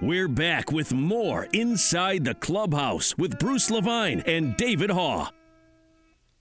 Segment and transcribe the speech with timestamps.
[0.00, 5.28] We're back with more Inside the Clubhouse with Bruce Levine and David Haugh.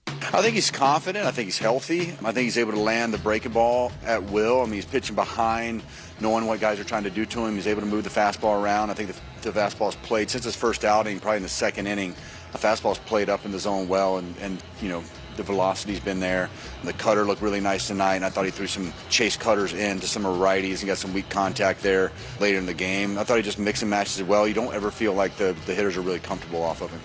[0.06, 1.26] I think he's confident.
[1.26, 2.12] I think he's healthy.
[2.24, 4.62] I think he's able to land the breaking ball at will.
[4.62, 5.82] I mean, he's pitching behind,
[6.20, 7.56] knowing what guys are trying to do to him.
[7.56, 8.92] He's able to move the fastball around.
[8.92, 12.14] I think the, the fastball's played since his first outing, probably in the second inning.
[12.52, 15.04] The fastball's played up in the zone well, and, and you know,
[15.38, 16.50] the velocity's been there.
[16.84, 20.08] The cutter looked really nice tonight, and I thought he threw some chase cutters into
[20.08, 23.18] some righties and got some weak contact there later in the game.
[23.18, 24.48] I thought he just mixed and matches it well.
[24.48, 27.00] You don't ever feel like the, the hitters are really comfortable off of him.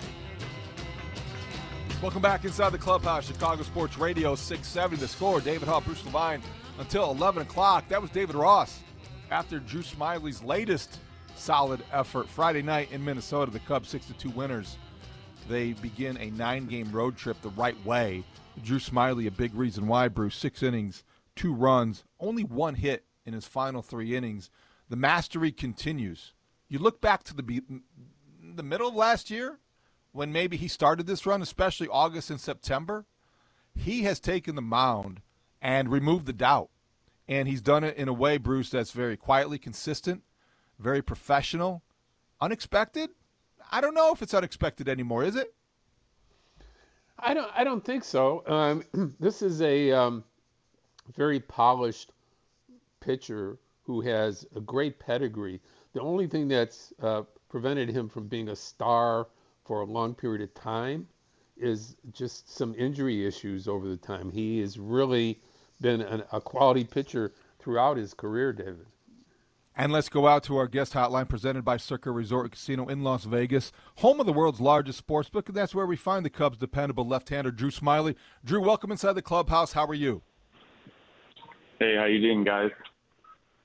[2.01, 4.97] Welcome back inside the clubhouse, Chicago Sports Radio 670.
[4.97, 6.41] The score, David Haugh, Bruce Levine,
[6.77, 7.87] until 11 o'clock.
[7.87, 8.79] That was David Ross
[9.31, 10.99] after Drew Smyly's latest
[11.35, 13.51] solid effort Friday night in Minnesota.
[13.51, 14.77] The Cubs 6 2 winners
[15.43, 18.23] they begin a nine game road trip the right way.
[18.63, 20.35] Drew Smyly, a big reason why, Bruce.
[20.35, 21.03] Six innings,
[21.35, 24.49] two runs, only one hit in his final three innings.
[24.89, 26.33] The mastery continues.
[26.67, 27.61] You look back to the,
[28.55, 29.59] the middle of last year
[30.11, 33.05] when maybe he started this run, especially August and September.
[33.75, 35.21] He has taken the mound
[35.61, 36.69] and removed the doubt.
[37.27, 40.23] And he's done it in a way, Bruce, that's very quietly consistent,
[40.77, 41.81] very professional,
[42.41, 43.11] unexpected,
[43.71, 45.53] I don't know if it's unexpected anymore, is it?
[47.19, 47.51] I don't.
[47.55, 48.43] I don't think so.
[48.47, 50.23] Um, this is a um,
[51.15, 52.11] very polished
[52.99, 55.61] pitcher who has a great pedigree.
[55.93, 59.27] The only thing that's uh, prevented him from being a star
[59.65, 61.07] for a long period of time
[61.57, 64.31] is just some injury issues over the time.
[64.31, 65.39] He has really
[65.81, 68.85] been an, a quality pitcher throughout his career, David.
[69.75, 73.23] And let's go out to our guest hotline presented by Circa Resort Casino in Las
[73.23, 76.59] Vegas, home of the world's largest sports book, and that's where we find the Cubs'
[76.59, 78.15] dependable left-hander Drew Smyly.
[78.45, 79.73] Drew, welcome inside the clubhouse.
[79.73, 80.21] How are you?
[81.79, 82.69] Hey, how you doing, guys?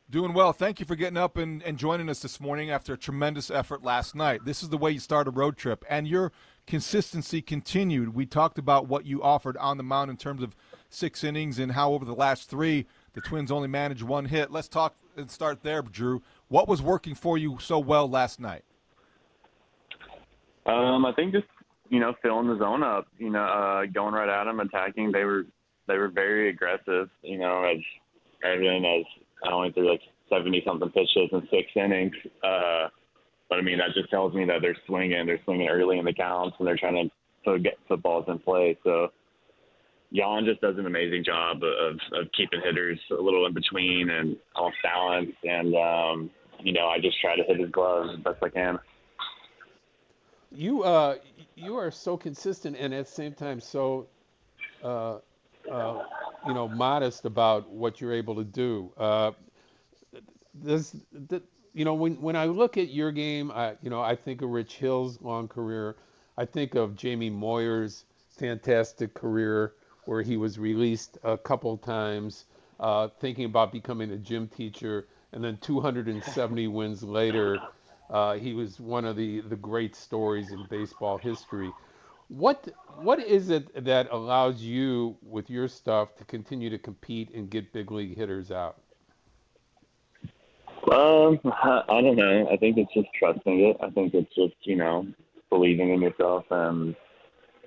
[0.09, 0.55] Doing well.
[0.55, 3.85] Thank you for getting up and, and joining us this morning after a tremendous effort
[3.85, 4.47] last night.
[4.47, 6.33] This is the way you start a road trip, and your
[6.69, 8.15] consistency continued.
[8.15, 10.55] We talked about what you offered on the mound in terms of
[10.91, 14.53] six innings and how over the last three the Twins only managed one hit.
[14.53, 16.23] Let's talk and start there, Drew.
[16.49, 18.65] What was working for you so well last night?
[20.67, 21.47] Um, I think just
[21.89, 25.11] you know filling the zone up, you know, uh, going right at them, attacking.
[25.11, 25.47] They were
[25.87, 27.09] they were very aggressive.
[27.23, 27.79] You know, as
[28.45, 29.05] Evan as
[29.43, 32.15] I only threw like seventy something pitches in six innings.
[32.45, 32.89] Uh,
[33.49, 35.27] but I mean that just tells me that they're swinging.
[35.27, 37.11] They're swinging early in the counts and they're trying
[37.45, 38.77] to get footballs in play.
[38.85, 39.11] So
[40.11, 44.37] Yan just does an amazing job of, of keeping hitters a little in between and
[44.57, 45.33] off balance.
[45.45, 48.79] And, um, you know, I just try to hit his gloves as best I can.
[50.51, 51.17] You, uh,
[51.57, 54.07] you are so consistent and at the same time so,
[54.83, 55.19] uh,
[55.71, 56.03] uh,
[56.47, 58.91] you know, modest about what you're able to do.
[58.97, 59.33] Uh,
[60.63, 61.43] the,
[61.75, 64.51] you know, when, when I look at your game, I, you know, I think of
[64.51, 65.97] Rich Hill's long career.
[66.37, 69.75] I think of Jamie Moyer's fantastic career
[70.05, 72.47] where he was released a couple times,
[72.81, 77.59] uh, thinking about becoming a gym teacher, and then 270 wins later,
[78.11, 81.75] uh, he was one of the, the great stories in baseball history.
[82.29, 87.49] What what is it that allows you with your stuff to continue to compete and
[87.51, 88.81] get big league hitters out?
[90.99, 92.49] Um, I don't know.
[92.53, 93.77] I think it's just trusting it.
[93.81, 95.07] I think it's just you know
[95.49, 96.97] believing in yourself and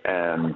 [0.03, 0.53] and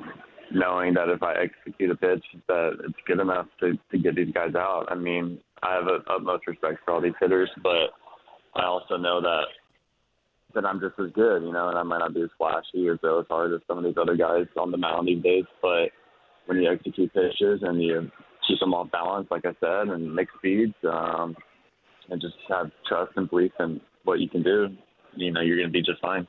[0.52, 4.34] knowing that if I execute a pitch, that it's good enough to to get these
[4.34, 4.88] guys out.
[4.90, 7.94] I mean, I have a, utmost respect for all these hitters, but
[8.56, 9.46] I also know that
[10.54, 12.98] that I'm just as good, you know, and I might not be as flashy or
[12.98, 15.92] throw as hard as some of these other guys on the mound these days, but
[16.46, 18.10] when you execute pitches and you
[18.48, 21.36] keep them off balance, like I said, and mix speeds, um,
[22.10, 24.68] and just have trust and belief in what you can do,
[25.16, 26.28] you know, you're going to be just fine.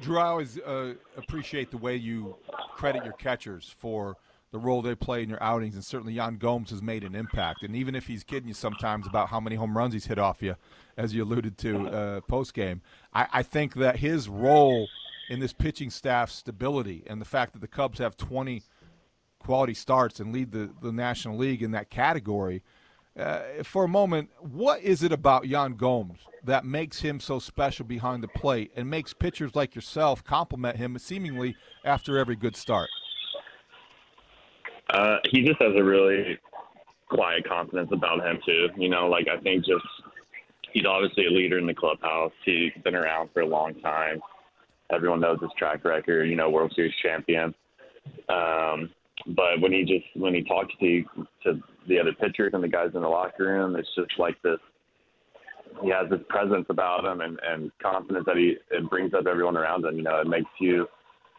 [0.00, 2.36] Drew, I always uh, appreciate the way you
[2.74, 4.16] credit your catchers for
[4.50, 7.62] the role they play in your outings, and certainly Yan Gomes has made an impact.
[7.62, 10.42] And even if he's kidding you sometimes about how many home runs he's hit off
[10.42, 10.56] you,
[10.96, 12.82] as you alluded to uh, post game,
[13.14, 14.88] I, I think that his role
[15.30, 18.62] in this pitching staff stability and the fact that the Cubs have 20
[19.38, 22.62] quality starts and lead the, the National League in that category
[23.18, 27.84] uh, for a moment, what is it about Yan Gomes that makes him so special
[27.84, 31.54] behind the plate and makes pitchers like yourself compliment him seemingly
[31.84, 32.88] after every good start?
[34.90, 36.38] Uh, he just has a really
[37.08, 38.68] quiet confidence about him too.
[38.76, 39.84] You know, like I think just
[40.72, 42.32] he's obviously a leader in the clubhouse.
[42.44, 44.20] He's been around for a long time.
[44.90, 46.24] Everyone knows his track record.
[46.28, 47.54] You know, World Series champion.
[48.28, 48.90] Um,
[49.26, 51.04] but when he just when he talks to
[51.44, 54.58] to the other pitchers and the guys in the locker room, it's just like this.
[55.82, 59.56] He has this presence about him and and confidence that he it brings up everyone
[59.56, 59.96] around him.
[59.96, 60.86] You know, it makes you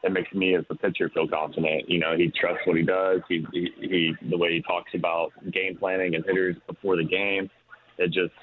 [0.03, 1.89] it makes me as a pitcher feel confident.
[1.89, 3.21] You know, he trusts what he does.
[3.29, 7.49] He, he, he the way he talks about game planning and hitters before the game,
[7.97, 8.33] it just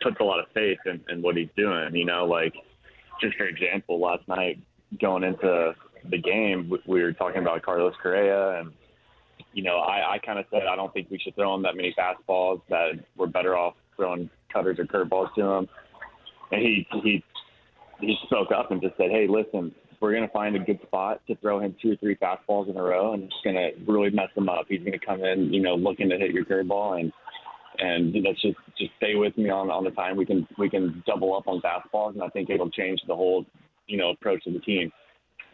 [0.00, 1.94] puts a lot of faith in, in what he's doing.
[1.94, 2.54] You know, like
[3.20, 4.58] just for example, last night
[5.00, 5.74] going into
[6.10, 8.72] the game, we were talking about Carlos Correa, and
[9.52, 11.76] you know, I, I kind of said I don't think we should throw him that
[11.76, 12.60] many fastballs.
[12.68, 15.68] That we're better off throwing cutters or curveballs to him.
[16.50, 17.24] And he he
[18.00, 21.36] he spoke up and just said, "Hey, listen, we're to find a good spot to
[21.36, 24.48] throw him two or three fastballs in a row, and it's to really mess him
[24.48, 24.66] up.
[24.68, 27.12] He's to come in, you know, looking to hit your curveball, and
[27.78, 31.02] and let's just just stay with me on on the time we can we can
[31.06, 33.46] double up on fastballs, and I think it'll change the whole
[33.86, 34.90] you know approach of the team.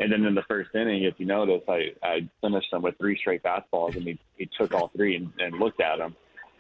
[0.01, 3.19] And then in the first inning, if you notice, I I finished him with three
[3.19, 6.15] straight fastballs, and he he took all three and, and looked at them.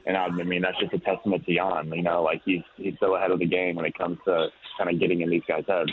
[0.07, 1.93] And I, I mean, that's just a testament to Yan.
[1.93, 4.91] You know, like he's he's so ahead of the game when it comes to kind
[4.91, 5.93] of getting in these guys' heads.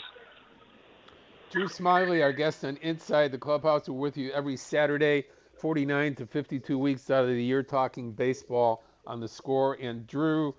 [1.52, 5.26] Drew Smyly, our guest on Inside the Clubhouse, we're with you every Saturday,
[5.60, 9.78] 49 to 52 weeks out of the year, talking baseball on the score.
[9.80, 10.56] And Drew,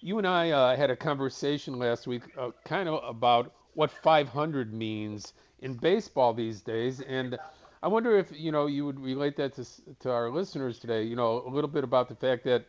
[0.00, 4.72] you and I uh, had a conversation last week, uh, kind of about what 500
[4.72, 7.38] means in baseball these days, and
[7.82, 9.64] I wonder if you know you would relate that to
[10.00, 11.02] to our listeners today.
[11.02, 12.66] You know, a little bit about the fact that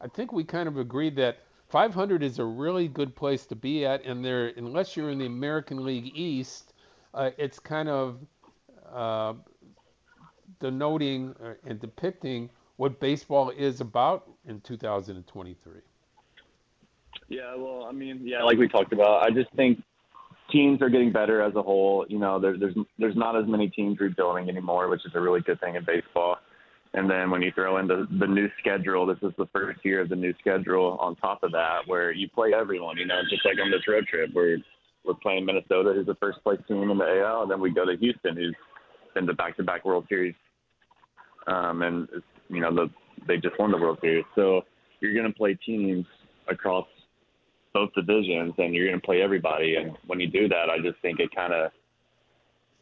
[0.00, 1.38] I think we kind of agreed that
[1.68, 5.26] 500 is a really good place to be at, and there, unless you're in the
[5.26, 6.72] American League East
[7.16, 8.18] uh, it's kind of
[8.92, 9.32] uh,
[10.60, 15.72] denoting uh, and depicting what baseball is about in 2023.
[17.28, 19.82] Yeah, well, I mean, yeah, like we talked about, I just think
[20.50, 22.06] teams are getting better as a whole.
[22.08, 25.40] You know, there, there's there's not as many teams rebuilding anymore, which is a really
[25.40, 26.36] good thing in baseball.
[26.94, 30.00] And then when you throw in the, the new schedule, this is the first year
[30.00, 32.96] of the new schedule on top of that, where you play everyone.
[32.96, 34.56] You know, just like on this road trip, where
[35.04, 37.84] we're playing Minnesota, who's the first place team in the AL, and then we go
[37.84, 38.56] to Houston, who's
[39.14, 40.34] been the back-to-back World Series,
[41.46, 42.08] um, and
[42.48, 42.90] you know the,
[43.26, 44.24] they just won the World Series.
[44.34, 44.62] So
[45.00, 46.06] you're going to play teams
[46.48, 46.86] across
[47.76, 49.76] both divisions, and you're going to play everybody.
[49.76, 51.70] And when you do that, I just think it kind of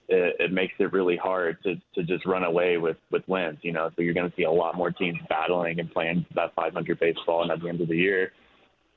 [0.09, 3.59] it, it makes it really hard to to just run away with with wins.
[3.63, 6.55] You know, so you're going to see a lot more teams battling and playing that
[6.55, 8.33] 500 baseball, and at the end of the year,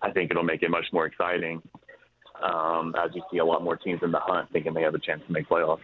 [0.03, 1.63] I think it'll make it much more exciting
[2.43, 4.99] um, as you see a lot more teams in the hunt thinking they have a
[4.99, 5.79] chance to make playoffs.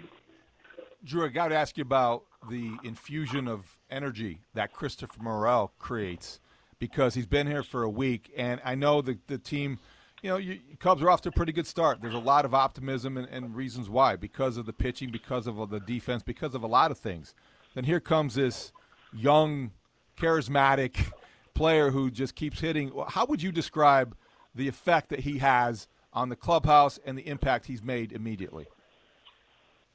[1.04, 6.40] Drew, I got to ask you about the infusion of energy that Christopher Morel creates
[6.78, 9.80] because he's been here for a week, and I know the the team.
[10.24, 12.02] You know, you, Cubs are off to a pretty good start.
[12.02, 15.70] There's a lot of optimism and, and reasons why because of the pitching, because of
[15.70, 17.36] the defense, because of a lot of things.
[17.76, 18.72] Then here comes this
[19.14, 19.72] young,
[20.18, 21.12] charismatic
[21.54, 22.94] player who just keeps hitting.
[23.10, 24.16] How would you describe
[24.56, 28.68] the effect that he has on the clubhouse and the impact he's made immediately?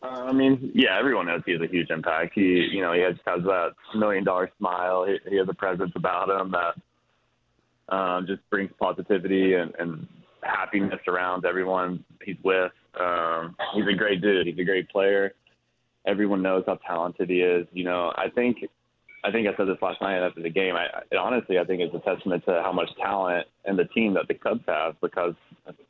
[0.03, 2.33] Uh, I mean, yeah, everyone knows he has a huge impact.
[2.35, 5.07] He, you know, he has, has that million dollar smile.
[5.07, 10.07] He, he has a presence about him that um, just brings positivity and, and
[10.43, 12.73] happiness around everyone he's with.
[12.99, 14.47] Um, he's a great dude.
[14.47, 15.33] He's a great player.
[16.07, 17.67] Everyone knows how talented he is.
[17.73, 18.59] You know, I think
[19.25, 20.75] I think I said this last night after the game.
[20.77, 24.15] I, I honestly, I think it's a testament to how much talent and the team
[24.15, 25.35] that the Cubs have because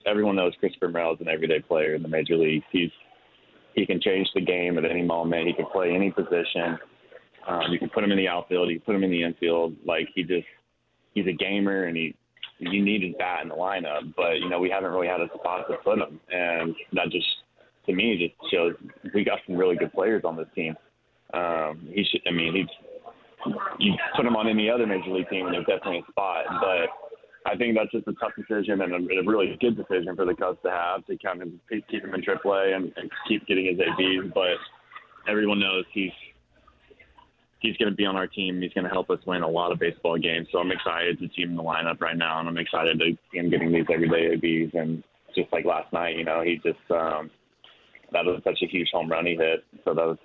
[0.07, 2.64] everyone knows Christopher Morel is an everyday player in the major leagues.
[2.73, 2.90] He's
[3.75, 5.47] he can change the game at any moment.
[5.47, 6.78] He can play any position.
[7.47, 8.71] Um, you can put him in the outfield.
[8.71, 9.76] You can put him in the infield.
[9.85, 10.47] Like he just
[11.14, 12.17] he's a gamer, and he
[12.59, 14.15] you needed that in the lineup.
[14.17, 17.27] But you know we haven't really had a spot to put him, and that just
[17.87, 18.75] to me just shows
[19.15, 20.77] we got some really good players on this team.
[21.35, 22.23] Um, he should.
[22.27, 26.05] I mean, he's you put him on any other major league team, and there's definitely
[26.07, 26.45] a spot.
[26.61, 26.91] But
[27.50, 30.59] I think that's just a tough decision and a, really good decision for the Cubs
[30.65, 34.33] to have to kind of keep him in AAA and, and keep getting his ABs.
[34.35, 34.59] But
[35.29, 36.12] everyone knows he's
[37.61, 38.61] he's going to be on our team.
[38.61, 40.49] He's going to help us win a lot of baseball games.
[40.53, 43.17] So I'm excited to see him in the lineup right now, and I'm excited to
[43.33, 44.75] see him getting these everyday ABs.
[44.75, 45.03] And
[45.35, 47.31] just like last night, you know, he just um,
[48.12, 49.65] that was such a huge home run he hit.
[49.85, 50.19] So that was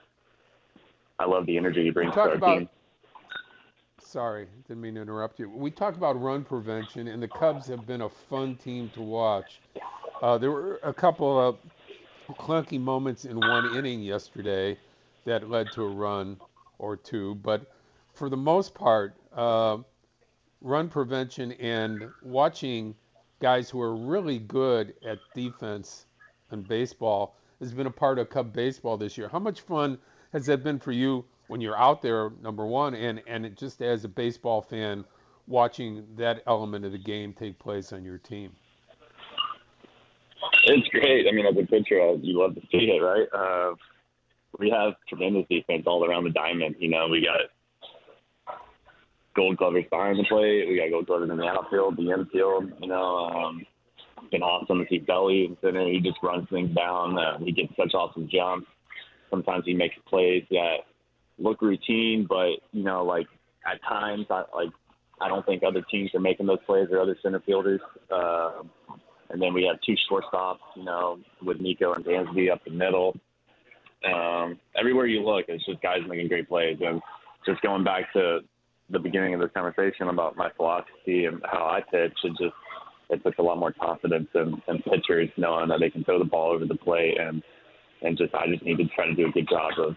[1.20, 2.70] I love the energy he brings to our about, team
[4.13, 5.50] sorry, didn't mean to interrupt you.
[5.50, 9.60] We talked about run prevention, and the Cubs have been a fun team to watch.
[10.22, 11.58] Uh, there were a couple of
[12.38, 14.78] clunky moments in one inning yesterday
[15.25, 16.38] that led to a run
[16.84, 17.72] or two, but
[18.13, 19.78] for the most part, uh,
[20.62, 22.94] run prevention and watching
[23.40, 26.06] guys who are really good at defense
[26.52, 29.30] and baseball has been a part of Cub baseball this year.
[29.30, 29.98] How much fun
[30.34, 34.04] has that been for you when you're out there, number one, and and just as
[34.04, 35.06] a baseball fan,
[35.48, 38.52] watching that element of the game take place on your team?
[40.66, 41.28] It's great.
[41.28, 43.28] I mean, as a pitcher, you love to see it, right?
[43.34, 43.75] Uh,
[44.60, 46.76] we have tremendous defense all around the diamond.
[46.80, 48.56] You know, we got
[49.36, 50.68] gold glovers behind the plate.
[50.68, 52.72] We got gold glovers in the outfield, the infield.
[52.80, 53.66] You know, um,
[54.18, 55.88] it's been awesome to see Belly in center.
[55.88, 57.18] He just runs things down.
[57.18, 58.68] Uh, he gets such awesome jumps.
[59.30, 60.78] Sometimes he makes plays that
[61.40, 63.28] look routine, but you know, like
[63.66, 64.70] at times, I like
[65.20, 67.82] I don't think other teams are making those plays or other center fielders.
[68.12, 68.64] Uh,
[69.30, 73.18] and then we have two shortstops, you know, with Nico and Dansby up the middle.
[74.06, 76.78] Um, everywhere you look, it's just guys making great plays.
[76.82, 77.02] And
[77.46, 78.40] just going back to
[78.90, 82.56] the beginning of this conversation about my philosophy and how I pitch, it just
[83.10, 86.26] it puts a lot more confidence in, in pitchers knowing that they can throw the
[86.26, 87.44] ball over the plate and
[88.02, 89.96] and just I just need to try to do a good job of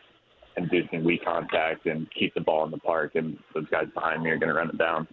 [0.56, 4.30] inducing weak contact and keep the ball in the park and those guys behind me
[4.30, 5.06] are going to run it down.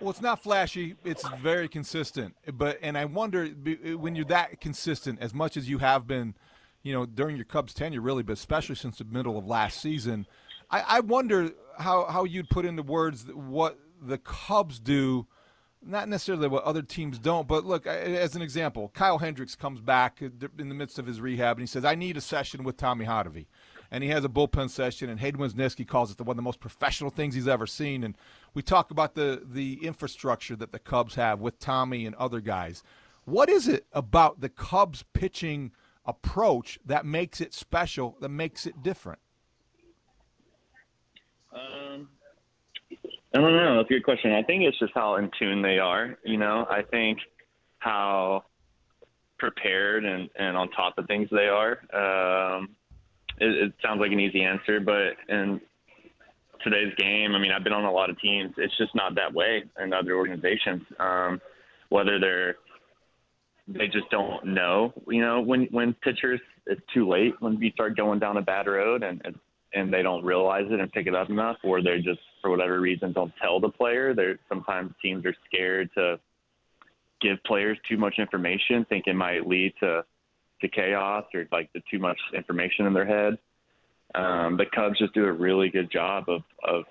[0.00, 0.94] Well, it's not flashy.
[1.04, 2.34] It's very consistent.
[2.52, 6.34] But and I wonder when you're that consistent, as much as you have been,
[6.82, 10.26] you know, during your Cubs tenure, really, but especially since the middle of last season,
[10.70, 15.26] I, I wonder how how you'd put into words what the Cubs do.
[15.80, 20.20] Not necessarily what other teams don't, but look, as an example, Kyle Hendricks comes back
[20.20, 23.04] in the midst of his rehab and he says, I need a session with Tommy
[23.04, 23.46] Hotovy
[23.90, 26.42] and he has a bullpen session, and Hayden Wesneski calls it the one of the
[26.42, 28.04] most professional things he's ever seen.
[28.04, 28.16] And
[28.54, 32.82] we talk about the the infrastructure that the Cubs have with Tommy and other guys.
[33.24, 35.72] What is it about the Cubs pitching
[36.08, 39.20] approach that makes it special, that makes it different?
[41.54, 42.08] Um,
[43.34, 43.76] I don't know.
[43.76, 44.32] That's a good question.
[44.32, 46.16] I think it's just how in tune they are.
[46.24, 47.18] You know, I think
[47.78, 48.44] how
[49.38, 51.78] prepared and, and on top of things they are.
[51.92, 52.70] Um,
[53.38, 55.60] it, it sounds like an easy answer, but in
[56.64, 58.54] today's game, I mean, I've been on a lot of teams.
[58.56, 60.82] It's just not that way in other organizations.
[60.98, 61.40] Um,
[61.90, 62.56] whether they're
[63.68, 67.96] they just don't know, you know, when when pitchers it's too late when you start
[67.96, 69.22] going down a bad road and
[69.74, 72.80] and, they don't realize it and pick it up enough, or they just for whatever
[72.80, 74.14] reason don't tell the player.
[74.14, 76.18] They're sometimes teams are scared to
[77.20, 80.04] give players too much information, think it might lead to
[80.62, 83.38] to chaos or like the too much information in their head.
[84.14, 86.84] Um, the Cubs just do a really good job of of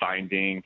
[0.00, 0.62] finding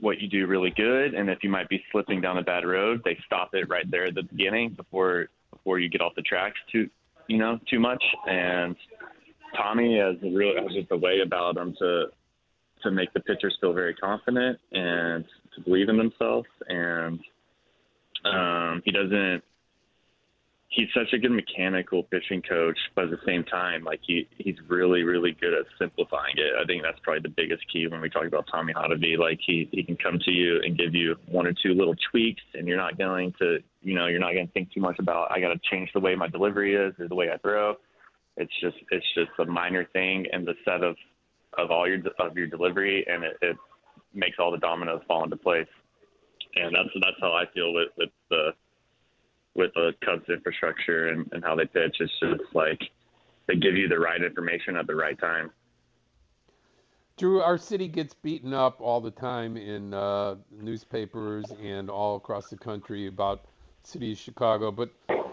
[0.00, 3.00] what you do really good, and if you might be slipping down a bad road,
[3.04, 6.58] they stop it right there at the beginning before before you get off the tracks
[6.70, 6.88] too,
[7.28, 8.02] you know, too much.
[8.26, 8.76] And
[9.56, 12.06] Tommy has a real has just a way about him to
[12.82, 15.24] to make the pitchers feel very confident and
[15.54, 17.18] to believe in themselves, and
[18.24, 19.42] um, he doesn't
[20.76, 24.56] he's such a good mechanical pitching coach, but at the same time, like he he's
[24.68, 26.52] really really good at simplifying it.
[26.60, 29.18] I think that's probably the biggest key when we talk about Tommy Hotovy.
[29.18, 32.42] Like he he can come to you and give you one or two little tweaks,
[32.54, 35.32] and you're not going to you know you're not going to think too much about
[35.32, 37.76] I got to change the way my delivery is or the way I throw.
[38.36, 40.96] It's just it's just a minor thing in the set of
[41.56, 43.56] of all your of your delivery, and it, it
[44.12, 45.68] makes all the dominoes fall into place.
[46.54, 48.50] And that's that's how I feel with with the
[49.56, 51.96] with the Cubs infrastructure and, and how they pitch.
[52.00, 52.80] It's just like
[53.46, 55.50] they give you the right information at the right time.
[57.16, 62.50] Drew, our city gets beaten up all the time in uh, newspapers and all across
[62.50, 63.46] the country about
[63.84, 64.70] city of Chicago.
[64.70, 64.90] But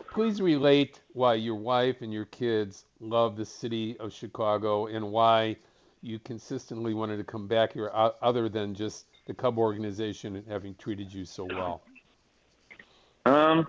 [0.09, 5.57] please relate why your wife and your kids love the city of Chicago and why
[6.01, 10.75] you consistently wanted to come back here, other than just the Cub organization and having
[10.75, 11.81] treated you so well.
[13.25, 13.67] Um,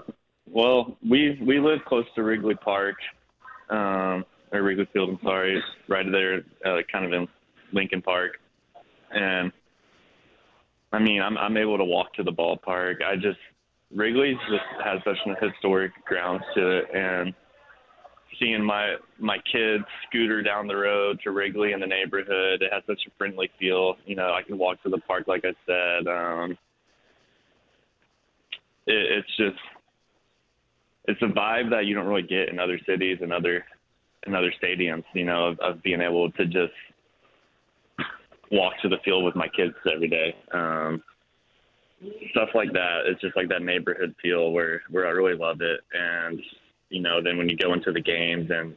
[0.51, 2.97] well, we we live close to Wrigley Park,
[3.71, 5.11] um, or Wrigley Field.
[5.11, 7.29] I'm sorry, right there, uh, kind of in
[7.73, 8.39] Lincoln Park,
[9.11, 9.53] and
[10.93, 13.03] I mean, I'm I'm able to walk to the ballpark.
[13.03, 13.39] I just
[13.95, 17.35] Wrigley just has such an historic grounds to it, and
[18.39, 22.83] seeing my my kids scooter down the road to Wrigley in the neighborhood, it has
[22.87, 23.97] such a friendly feel.
[24.07, 26.07] You know, I can walk to the park, like I said.
[26.07, 26.53] Um,
[28.87, 29.59] it, it's just
[31.07, 33.65] it's a vibe that you don't really get in other cities and other
[34.27, 35.05] in other stadiums.
[35.15, 36.73] You know, of, of being able to just
[38.51, 40.35] walk to the field with my kids every day.
[40.53, 41.03] Um,
[42.31, 43.03] stuff like that.
[43.07, 45.81] It's just like that neighborhood feel where where I really love it.
[45.93, 46.41] And
[46.91, 48.75] you know, then when you go into the games and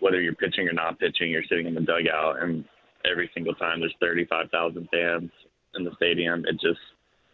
[0.00, 2.64] whether you're pitching or not pitching, you're sitting in the dugout, and
[3.04, 5.30] every single time there's 35,000 fans
[5.74, 6.44] in the stadium.
[6.46, 6.80] It just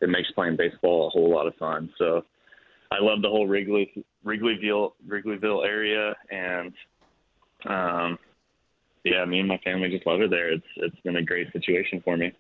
[0.00, 1.90] it makes playing baseball a whole lot of fun.
[1.98, 2.24] So
[2.90, 6.72] I love the whole Wrigley Wrigleyville Wrigleyville area, and
[7.66, 8.18] um,
[9.04, 10.52] yeah, me and my family just love it there.
[10.52, 12.32] It's it's been a great situation for me.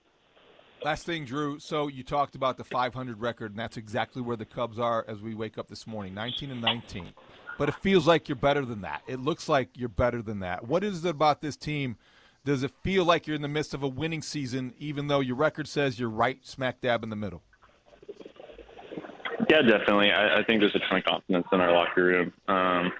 [0.84, 1.58] Last thing, Drew.
[1.58, 5.22] So you talked about the 500 record, and that's exactly where the Cubs are as
[5.22, 7.08] we wake up this morning, 19 and 19.
[7.56, 9.02] But it feels like you're better than that.
[9.06, 10.66] It looks like you're better than that.
[10.66, 11.96] What is it about this team?
[12.44, 15.36] Does it feel like you're in the midst of a winning season, even though your
[15.36, 17.42] record says you're right smack dab in the middle?
[19.54, 20.10] Yeah, definitely.
[20.10, 22.32] I, I think there's a ton of confidence in our locker room.
[22.48, 22.92] Um,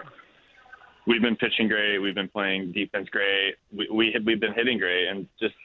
[1.05, 1.99] we've been pitching great.
[1.99, 3.57] We've been playing defense great.
[3.77, 5.57] We, we we've been hitting great, and just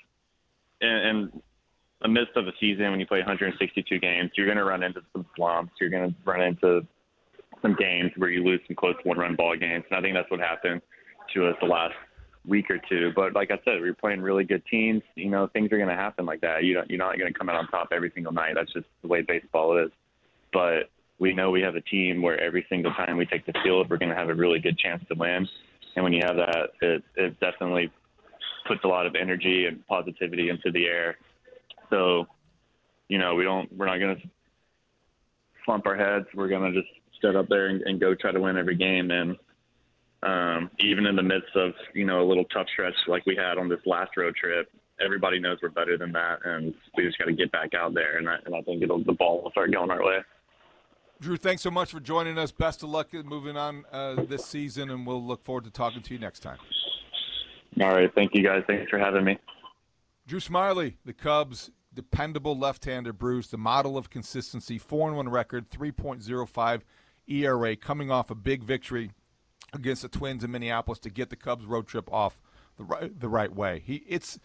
[0.81, 1.41] in, in
[2.01, 5.01] the midst of a season when you play 162 games, you're going to run into
[5.13, 5.73] some slumps.
[5.79, 6.81] You're going to run into
[7.61, 10.39] some games where you lose some close one-run ball games, and I think that's what
[10.39, 10.81] happened
[11.35, 11.93] to us the last
[12.47, 13.11] week or two.
[13.15, 15.03] But like I said, we're playing really good teams.
[15.13, 16.63] You know, things are going to happen like that.
[16.63, 18.53] You don't, you're not going to come out on top every single night.
[18.55, 19.91] That's just the way baseball is.
[20.51, 20.89] But
[21.19, 23.97] we know we have a team where every single time we take the field, we're
[23.97, 25.47] going to have a really good chance to win.
[25.95, 27.91] And when you have that, it, it definitely
[28.67, 31.17] puts a lot of energy and positivity into the air.
[31.89, 32.27] So,
[33.09, 34.21] you know, we don't, we're not going to
[35.65, 36.25] slump our heads.
[36.33, 39.11] We're going to just step up there and, and go try to win every game.
[39.11, 39.35] And
[40.23, 43.57] um, even in the midst of, you know, a little tough stretch like we had
[43.57, 44.71] on this last road trip,
[45.03, 46.39] everybody knows we're better than that.
[46.45, 48.17] And we just got to get back out there.
[48.17, 50.19] And I, and I think it'll, the ball will start going our way.
[51.21, 52.51] Drew, thanks so much for joining us.
[52.51, 56.13] Best of luck moving on uh, this season, and we'll look forward to talking to
[56.13, 56.57] you next time.
[57.81, 58.09] All right.
[58.15, 58.63] Thank you, guys.
[58.67, 59.37] Thanks for having me.
[60.27, 65.69] Drew Smyly, the Cubs' dependable left-hander, Bruce, the model of consistency, four and one record,
[65.69, 66.81] 3.05
[67.27, 69.11] ERA, coming off a big victory
[69.73, 72.39] against the Twins in Minneapolis to get the Cubs road trip off
[72.77, 73.83] the right the right way.
[73.85, 74.39] He it's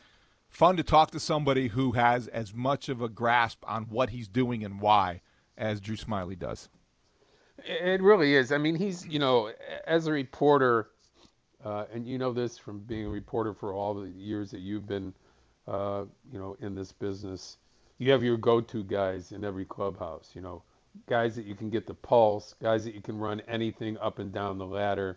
[0.49, 4.29] fun to talk to somebody who has as much of a grasp on what he's
[4.29, 5.21] doing and why
[5.57, 6.69] as Drew Smyly does.
[7.65, 8.53] It really is.
[8.53, 9.53] I mean, he's, you know,
[9.87, 10.89] as a reporter,
[11.65, 14.87] uh, and you know this from being a reporter for all the years that you've
[14.87, 15.15] been,
[15.69, 17.59] uh, you know, in this business,
[17.99, 20.63] you have your go to guys in every clubhouse, you know,
[21.07, 24.33] guys that you can get the pulse, guys that you can run anything up and
[24.33, 25.17] down the ladder,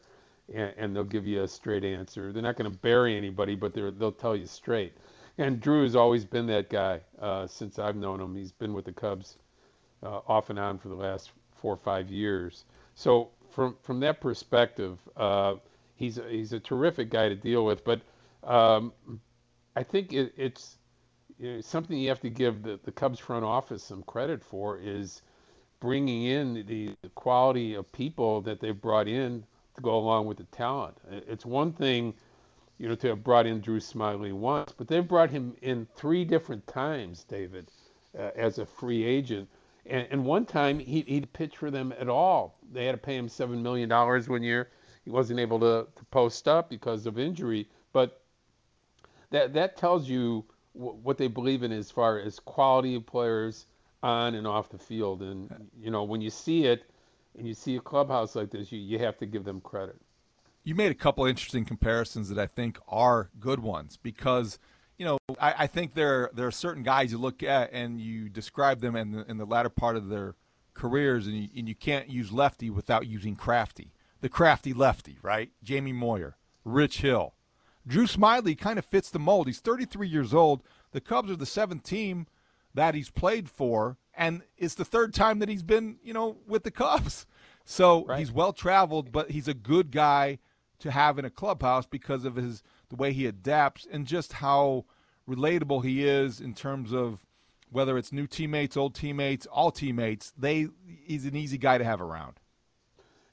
[0.53, 2.31] and, and they'll give you a straight answer.
[2.31, 4.93] They're not going to bury anybody, but they'll tell you straight.
[5.39, 8.35] And Drew has always been that guy uh, since I've known him.
[8.35, 9.37] He's been with the Cubs
[10.03, 12.65] uh, off and on for the last four or five years.
[12.95, 15.55] So from from that perspective, uh,
[15.95, 17.83] he's a, he's a terrific guy to deal with.
[17.83, 18.01] But
[18.43, 18.93] um,
[19.75, 20.77] I think it, it's
[21.39, 24.79] you know, something you have to give the, the Cubs front office some credit for
[24.79, 25.21] is
[25.79, 29.43] bringing in the, the quality of people that they've brought in
[29.75, 30.97] to go along with the talent.
[31.11, 32.13] It's one thing,
[32.79, 36.25] you know, to have brought in Drew Smyly once, but they've brought him in three
[36.25, 37.69] different times, David,
[38.17, 39.47] uh, as a free agent
[39.89, 42.57] and, and one time he, he'd pitch for them at all.
[42.71, 44.69] They had to pay him $7 million one year.
[45.03, 47.67] He wasn't able to, to post up because of injury.
[47.93, 48.21] But
[49.31, 50.45] that, that tells you
[50.75, 53.65] w- what they believe in as far as quality of players
[54.03, 55.21] on and off the field.
[55.21, 56.89] And, you know, when you see it
[57.37, 59.95] and you see a clubhouse like this, you, you have to give them credit.
[60.63, 64.59] You made a couple interesting comparisons that I think are good ones because–
[64.97, 68.29] you know, I, I, think there there are certain guys you look at and you
[68.29, 70.35] describe them in the, in the latter part of their
[70.73, 73.93] careers, and you, and you can't use lefty without using crafty.
[74.21, 75.51] The crafty lefty, right?
[75.63, 77.35] Jamie Moyer, Rich Hill,
[77.85, 79.47] Drew Smyly kind of fits the mold.
[79.47, 80.61] He's 33 years old.
[80.91, 82.27] The Cubs are the seventh team
[82.73, 86.63] that he's played for, and it's the third time that he's been, you know, with
[86.63, 87.25] the Cubs.
[87.69, 88.19] So right.
[88.19, 90.39] he's well traveled, but he's a good guy
[90.79, 94.85] to have in a clubhouse because of his the way he adapts, and just how
[95.27, 97.25] relatable he is in terms of
[97.69, 100.31] whether it's new teammates, old teammates, all teammates.
[100.37, 100.67] They
[101.05, 102.39] he's an easy guy to have around.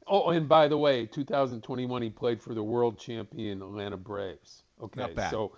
[0.06, 4.64] Oh, and by the way, 2021 he played for the world champion Atlanta Braves.
[4.82, 5.52] Okay, so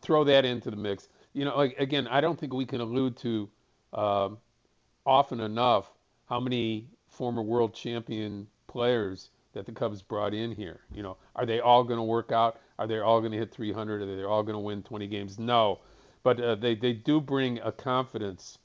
[0.00, 1.08] throw that into the mix.
[1.32, 3.48] You know, like, again, I don't think we can allude to
[3.92, 4.38] um,
[5.06, 5.90] often enough
[6.28, 10.80] how many former world champion players that the Cubs brought in here.
[10.92, 12.60] You know, are they all going to work out?
[12.78, 14.02] Are they all going to hit 300?
[14.02, 15.38] Are they all going to win 20 games?
[15.38, 15.80] No,
[16.22, 18.58] but uh, they they do bring a confidence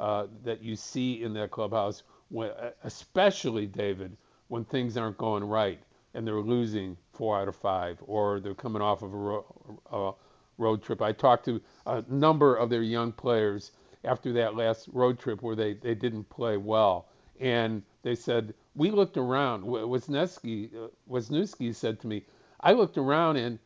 [0.00, 2.50] uh, that you see in that clubhouse, when,
[2.84, 4.16] especially David,
[4.48, 5.80] when things aren't going right
[6.14, 10.12] and they're losing four out of five, or they're coming off of a, ro- a
[10.58, 11.02] road trip.
[11.02, 13.72] I talked to a number of their young players
[14.04, 17.08] after that last road trip where they, they didn't play well.
[17.40, 19.64] And they said, we looked around.
[19.64, 22.24] Wesneski, uh, Wesneski said to me,
[22.60, 23.58] I looked around and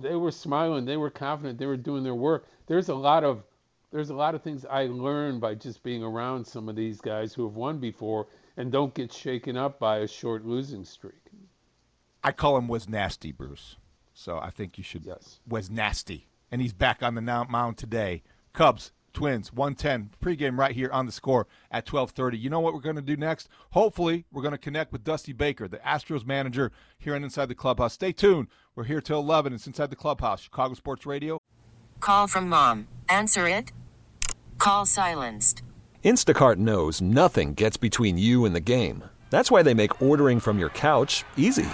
[0.00, 2.46] they were smiling, they were confident, they were doing their work.
[2.66, 3.42] There's a lot of
[3.92, 7.34] there's a lot of things I learned by just being around some of these guys
[7.34, 11.14] who have won before and don't get shaken up by a short losing streak.
[12.22, 13.76] I call him was nasty, Bruce.
[14.14, 15.40] So I think you should yes.
[15.48, 18.22] was nasty, and he's back on the mound today.
[18.52, 22.40] Cubs Twins 110 pregame right here on the score at 12:30.
[22.40, 23.48] You know what we're going to do next?
[23.70, 27.54] Hopefully, we're going to connect with Dusty Baker, the Astros manager here on Inside the
[27.54, 27.94] Clubhouse.
[27.94, 28.48] Stay tuned.
[28.74, 29.52] We're here till 11.
[29.52, 31.40] It's Inside the Clubhouse, Chicago Sports Radio.
[32.00, 32.88] Call from mom.
[33.08, 33.72] Answer it.
[34.58, 35.62] Call silenced.
[36.04, 39.04] Instacart knows nothing gets between you and the game.
[39.30, 41.68] That's why they make ordering from your couch easy.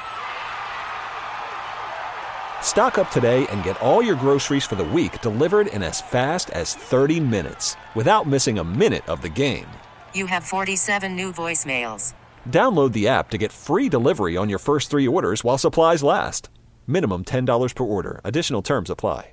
[2.66, 6.50] Stock up today and get all your groceries for the week delivered in as fast
[6.50, 9.66] as 30 minutes without missing a minute of the game.
[10.12, 12.12] You have 47 new voicemails.
[12.50, 16.50] Download the app to get free delivery on your first three orders while supplies last.
[16.86, 18.20] Minimum $10 per order.
[18.24, 19.30] Additional terms apply.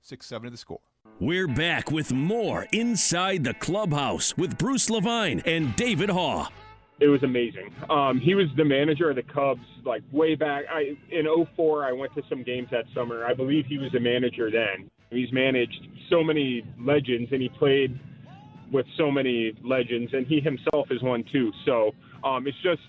[0.00, 0.80] 6 7 to the score.
[1.20, 6.48] We're back with more Inside the Clubhouse with Bruce Levine and David Haugh
[7.02, 7.74] it was amazing.
[7.90, 10.64] Um, he was the manager of the Cubs like way back.
[10.70, 13.24] I in 04, I went to some games that summer.
[13.24, 14.88] I believe he was the manager then.
[15.10, 17.98] He's managed so many legends, and he played
[18.72, 21.50] with so many legends, and he himself is one too.
[21.66, 21.90] So
[22.24, 22.80] um, it's just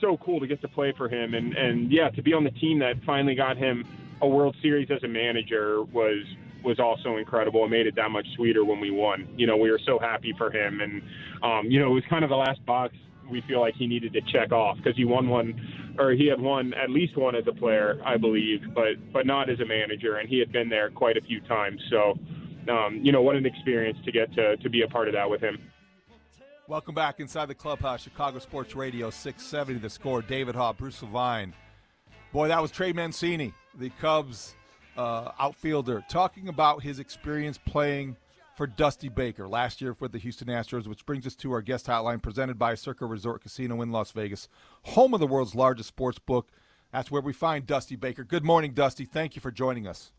[0.00, 2.50] so cool to get to play for him, and and yeah, to be on the
[2.50, 3.84] team that finally got him
[4.20, 6.24] a World Series as a manager was
[6.64, 7.64] was also incredible.
[7.64, 9.28] It made it that much sweeter when we won.
[9.36, 11.02] You know, we were so happy for him, and
[11.42, 12.94] um, you know, it was kind of the last box
[13.32, 16.40] we feel like he needed to check off because he won one, or he had
[16.40, 20.18] won at least one as a player, I believe, but but not as a manager,
[20.18, 21.80] and he had been there quite a few times.
[21.90, 22.18] So,
[22.68, 25.28] um, you know, what an experience to get to to be a part of that
[25.28, 25.58] with him.
[26.68, 29.80] Welcome back inside the clubhouse, Chicago Sports Radio 670.
[29.80, 31.54] The score, David Haugh, Bruce Levine.
[32.32, 34.54] Boy, that was Trey Mancini, the Cubs
[34.96, 38.16] uh, outfielder, talking about his experience playing
[38.54, 41.86] for Dusty Baker last year for the Houston Astros, which brings us to our guest
[41.86, 44.48] hotline presented by Circa Resort Casino in Las Vegas,
[44.82, 46.50] home of the world's largest sports book.
[46.92, 48.24] That's where we find Dusty Baker.
[48.24, 49.04] Good morning, Dusty.
[49.04, 50.12] Thank you for joining us.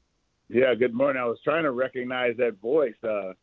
[0.49, 1.21] Yeah, good morning.
[1.21, 2.95] I was trying to recognize that voice.
[3.03, 3.33] Uh,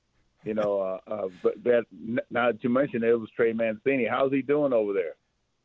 [0.45, 1.85] you know, uh, uh, but that
[2.31, 4.07] not to mention it was Trey Mancini.
[4.11, 5.15] How's he doing over there?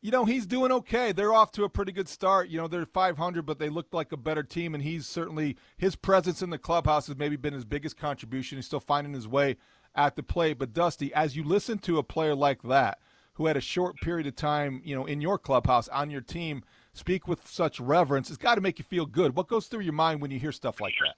[0.02, 1.12] You know, he's doing okay.
[1.12, 2.48] They're off to a pretty good start.
[2.48, 5.96] You know, they're 500, but they look like a better team, and he's certainly his
[5.96, 8.58] presence in the clubhouse has maybe been his biggest contribution.
[8.58, 9.56] He's still finding his way
[9.94, 10.58] at the plate.
[10.58, 12.98] But Dusty, as you listen to a player like that,
[13.34, 16.62] who had a short period of time, you know, in your clubhouse on your team,
[16.94, 19.36] speak with such reverence, it's got to make you feel good.
[19.36, 21.14] What goes through your mind when you hear stuff like that?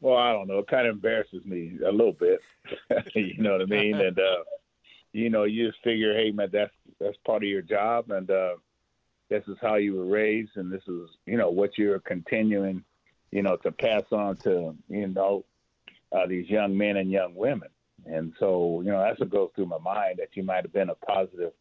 [0.00, 0.58] Well, I don't know.
[0.58, 2.40] It kind of embarrasses me a little bit.
[3.14, 3.94] you know what I mean?
[3.94, 4.44] and uh,
[5.16, 8.54] you know, you just figure, hey man, that's that's part of your job, and uh,
[9.28, 12.84] this is how you were raised, and this is you know what you're continuing,
[13.30, 15.44] you know, to pass on to you know
[16.12, 17.68] uh, these young men and young women.
[18.04, 20.90] And so, you know, that's what goes through my mind that you might have been
[20.90, 21.52] a positive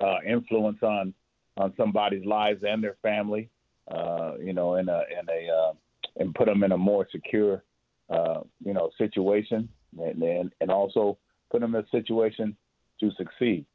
[0.00, 1.14] uh, influence on
[1.56, 3.48] on somebody's lives and their family,
[3.90, 5.72] uh, you know, in a in a uh,
[6.16, 7.62] and put them in a more secure,
[8.10, 11.16] uh, you know, situation, and, and and also
[11.50, 12.56] put them in a situation
[13.00, 13.66] to succeed.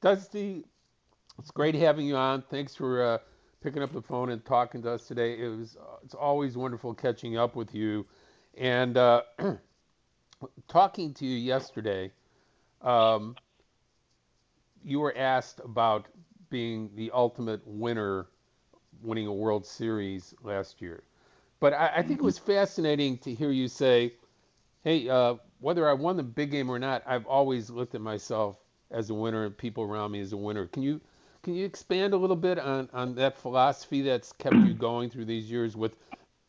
[0.00, 0.64] Dusty,
[1.38, 2.42] it's great having you on.
[2.42, 3.18] Thanks for uh,
[3.62, 5.38] picking up the phone and talking to us today.
[5.38, 8.06] It was it's always wonderful catching up with you,
[8.56, 9.22] and uh,
[10.68, 12.10] talking to you yesterday.
[12.80, 13.36] Um,
[14.84, 16.06] you were asked about
[16.50, 18.26] being the ultimate winner,
[19.02, 21.04] winning a World Series last year.
[21.60, 24.14] But I, I think it was fascinating to hear you say,
[24.82, 28.56] "Hey, uh, whether I won the big game or not, I've always looked at myself
[28.90, 30.66] as a winner and people around me as a winner.
[30.66, 31.00] Can you
[31.42, 35.24] can you expand a little bit on, on that philosophy that's kept you going through
[35.24, 35.96] these years with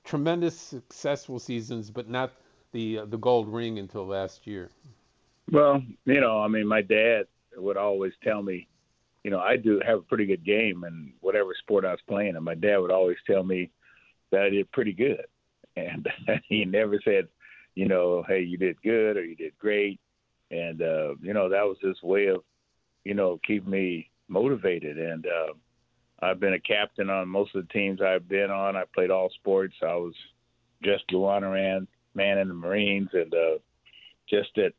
[0.03, 2.33] tremendous successful seasons, but not
[2.73, 4.69] the uh, the gold ring until last year?
[5.51, 7.23] Well, you know, I mean, my dad
[7.55, 8.67] would always tell me,
[9.23, 12.35] you know, I do have a pretty good game in whatever sport I was playing,
[12.35, 13.69] and my dad would always tell me
[14.31, 15.25] that I did pretty good,
[15.75, 16.07] and
[16.49, 17.27] he never said,
[17.75, 19.99] you know, hey, you did good or you did great.
[20.51, 22.43] And, uh, you know, that was his way of,
[23.03, 24.97] you know, keep me motivated.
[24.97, 25.53] And uh,
[26.25, 28.75] I've been a captain on most of the teams I've been on.
[28.75, 29.75] I played all sports.
[29.81, 30.13] I was
[30.83, 33.09] just Luanaran man in the Marines.
[33.13, 33.57] And uh,
[34.29, 34.73] just that,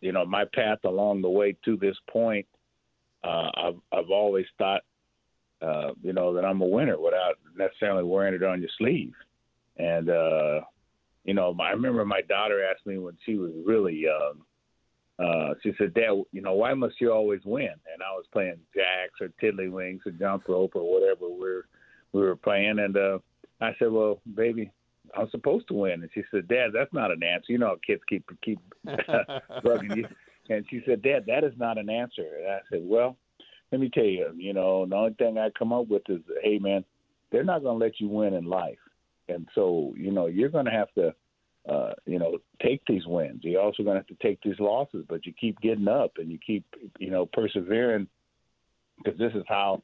[0.00, 2.46] you know, my path along the way to this point,
[3.22, 4.82] uh, I've, I've always thought,
[5.62, 9.14] uh, you know, that I'm a winner without necessarily wearing it on your sleeve
[9.78, 10.60] And uh,
[11.24, 14.42] you know, I remember my daughter asked me when she was really young.
[15.18, 18.58] Uh, she said, "Dad, you know, why must you always win?" And I was playing
[18.74, 21.66] jacks or tiddlywinks or jump rope or whatever we were
[22.12, 23.18] we were playing, and uh,
[23.60, 24.70] I said, "Well, baby,
[25.16, 27.52] I'm supposed to win." And she said, "Dad, that's not an answer.
[27.52, 30.08] You know how kids keep keep bugging you."
[30.50, 33.16] And she said, "Dad, that is not an answer." And I said, "Well,
[33.74, 36.58] let me tell you, you know, the only thing I come up with is, hey,
[36.60, 36.84] man,
[37.32, 38.78] they're not going to let you win in life,
[39.28, 41.14] and so you know you're going to have to."
[41.66, 43.40] Uh, you know, take these wins.
[43.42, 46.30] You're also going to have to take these losses, but you keep getting up and
[46.30, 46.62] you keep,
[46.98, 48.06] you know, persevering
[49.02, 49.82] because this is how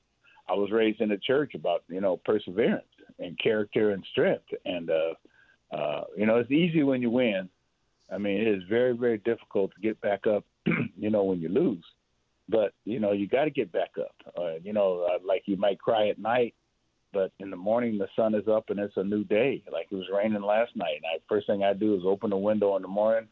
[0.48, 2.84] I was raised in the church about, you know, perseverance
[3.18, 4.44] and character and strength.
[4.64, 7.48] And, uh, uh, you know, it's easy when you win.
[8.12, 10.44] I mean, it is very, very difficult to get back up,
[10.98, 11.84] you know, when you lose.
[12.48, 14.14] But, you know, you got to get back up.
[14.36, 16.54] Uh, you know, uh, like you might cry at night
[17.12, 19.62] but in the morning the sun is up and it's a new day.
[19.70, 22.36] Like it was raining last night, and I, first thing I do is open the
[22.36, 23.28] window in the morning,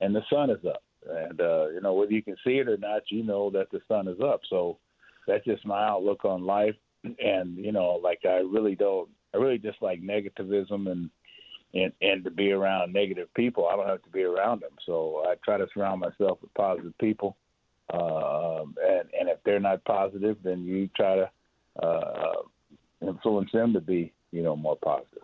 [0.00, 0.82] and the sun is up.
[1.08, 3.80] And uh, you know whether you can see it or not, you know that the
[3.88, 4.40] sun is up.
[4.48, 4.78] So
[5.26, 6.74] that's just my outlook on life.
[7.18, 11.08] And you know, like I really don't, I really dislike negativism and
[11.72, 13.66] and and to be around negative people.
[13.66, 14.72] I don't have to be around them.
[14.84, 17.36] So I try to surround myself with positive people.
[17.92, 21.30] Uh, and and if they're not positive, then you try to
[21.82, 22.42] uh,
[23.00, 25.22] influence them to be, you know, more positive.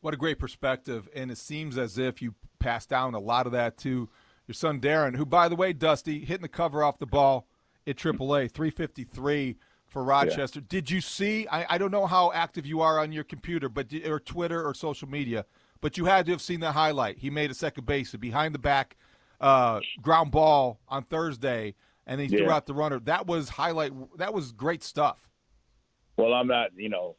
[0.00, 3.52] What a great perspective, and it seems as if you passed down a lot of
[3.52, 4.08] that to
[4.46, 7.46] your son Darren, who, by the way, Dusty hitting the cover off the ball
[7.86, 9.56] at AAA, 353
[9.86, 10.60] for Rochester.
[10.60, 10.66] Yeah.
[10.68, 11.46] Did you see?
[11.48, 14.74] I, I, don't know how active you are on your computer, but or Twitter or
[14.74, 15.44] social media,
[15.80, 17.18] but you had to have seen the highlight.
[17.18, 18.96] He made a second base, a behind the back
[19.40, 21.74] uh, ground ball on Thursday,
[22.06, 22.38] and he yeah.
[22.38, 23.00] threw out the runner.
[23.00, 23.92] That was highlight.
[24.18, 25.28] That was great stuff.
[26.22, 26.70] Well, I'm not.
[26.76, 27.16] You know,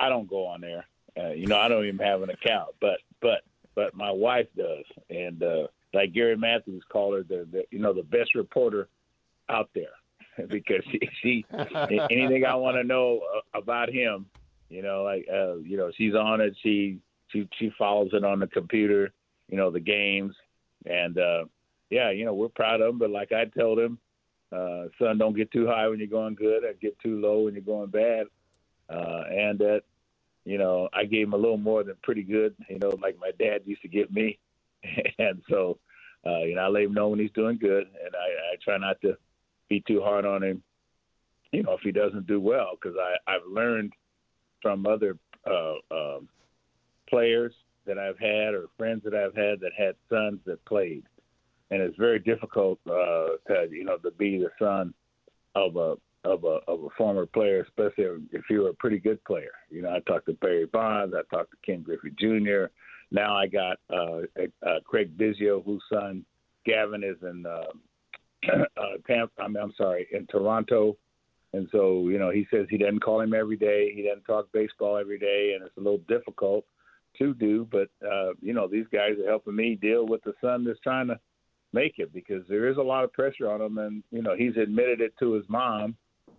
[0.00, 0.86] I don't go on there.
[1.18, 3.42] Uh, you know, I don't even have an account, but but
[3.74, 7.92] but my wife does, and uh, like Gary Matthews called her the, the you know
[7.92, 8.88] the best reporter
[9.50, 9.92] out there
[10.48, 11.44] because she, she
[12.10, 14.24] anything I want to know uh, about him,
[14.70, 16.56] you know, like uh, you know she's on it.
[16.62, 19.12] She she she follows it on the computer,
[19.50, 20.34] you know, the games,
[20.86, 21.44] and uh,
[21.90, 22.98] yeah, you know we're proud of him.
[22.98, 23.98] But like I told him,
[24.52, 27.54] uh, son, don't get too high when you're going good, or get too low when
[27.54, 28.26] you're going bad.
[28.88, 29.82] Uh, and that,
[30.44, 33.30] you know, I gave him a little more than pretty good, you know, like my
[33.38, 34.38] dad used to give me.
[35.18, 35.78] and so,
[36.26, 38.76] uh, you know, I let him know when he's doing good, and I, I try
[38.76, 39.16] not to
[39.68, 40.62] be too hard on him,
[41.52, 43.92] you know, if he doesn't do well, because I've learned
[44.60, 46.20] from other uh, uh,
[47.08, 47.52] players
[47.86, 51.04] that I've had or friends that I've had that had sons that played
[51.72, 54.92] and it's very difficult uh, to you know to be the son
[55.54, 59.52] of a of a of a former player, especially if you're a pretty good player.
[59.70, 62.66] You know, I talked to Barry Bonds, I talked to Ken Griffey Jr.
[63.10, 64.20] Now I got uh,
[64.66, 66.24] uh, Craig Biggio, whose son
[66.66, 67.64] Gavin is in uh,
[68.76, 69.42] uh, Tampa.
[69.42, 70.96] I mean, I'm sorry, in Toronto.
[71.54, 73.92] And so, you know, he says he doesn't call him every day.
[73.94, 76.64] He doesn't talk baseball every day, and it's a little difficult
[77.18, 77.68] to do.
[77.70, 81.08] But uh, you know, these guys are helping me deal with the son that's trying
[81.08, 81.20] to
[81.72, 84.56] make it because there is a lot of pressure on him, and you know he's
[84.56, 85.96] admitted it to his mom,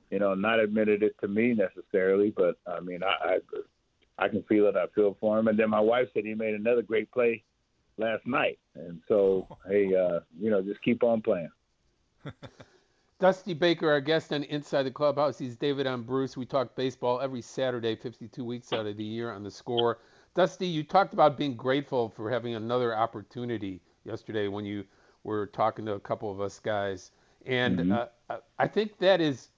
[0.10, 3.40] you know, not admitted it to me necessarily, but I mean I
[4.20, 4.76] I, I can feel it.
[4.76, 7.44] I feel for him, and then my wife said he made another great play
[7.98, 11.50] last night, and so hey, uh, you know, just keep on playing.
[13.20, 15.38] Dusty Baker, our guest on Inside the Clubhouse.
[15.38, 16.36] He's David on Bruce.
[16.36, 20.00] We talk baseball every Saturday, 52 weeks out of the year on the score.
[20.36, 24.84] Dusty, you talked about being grateful for having another opportunity yesterday when you
[25.24, 27.12] were talking to a couple of us guys,
[27.46, 27.92] and mm-hmm.
[28.30, 29.50] uh, I think that is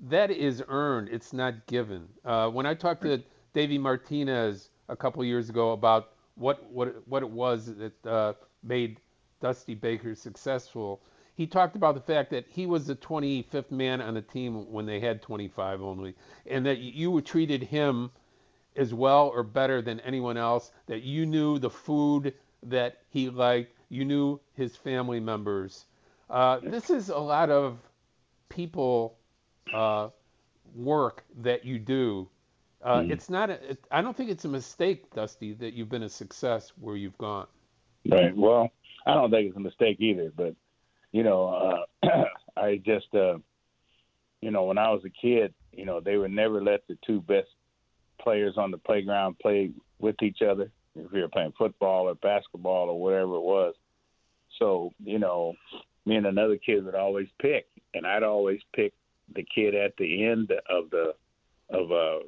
[0.00, 1.08] that is earned.
[1.10, 2.08] It's not given.
[2.24, 7.22] Uh, when I talked to Davey Martinez a couple years ago about what what what
[7.22, 8.32] it was that uh,
[8.62, 9.00] made
[9.40, 11.00] Dusty Baker successful,
[11.34, 14.86] he talked about the fact that he was the 25th man on the team when
[14.86, 16.14] they had 25 only,
[16.46, 18.10] and that you treated him
[18.76, 20.72] as well or better than anyone else.
[20.86, 25.84] That you knew the food that he liked, you knew his family members.
[26.30, 27.76] Uh, this is a lot of
[28.48, 29.18] people
[29.74, 30.08] uh,
[30.74, 32.26] work that you do.
[32.82, 33.12] Uh, mm.
[33.12, 33.50] It's not.
[33.50, 36.96] A, it, I don't think it's a mistake, Dusty, that you've been a success where
[36.96, 37.46] you've gone.
[38.10, 38.34] Right.
[38.34, 38.70] Well,
[39.06, 40.32] I don't think it's a mistake either.
[40.34, 40.54] But
[41.12, 42.24] you know, uh,
[42.56, 43.36] I just, uh,
[44.40, 47.20] you know, when I was a kid, you know, they would never let the two
[47.20, 47.48] best
[48.18, 50.70] players on the playground play with each other.
[50.96, 53.74] If you were playing football or basketball or whatever it was,
[54.62, 55.54] so, you know,
[56.06, 58.92] me and another kid would always pick, and I'd always pick
[59.34, 61.14] the kid at the end of the
[61.70, 62.24] of uh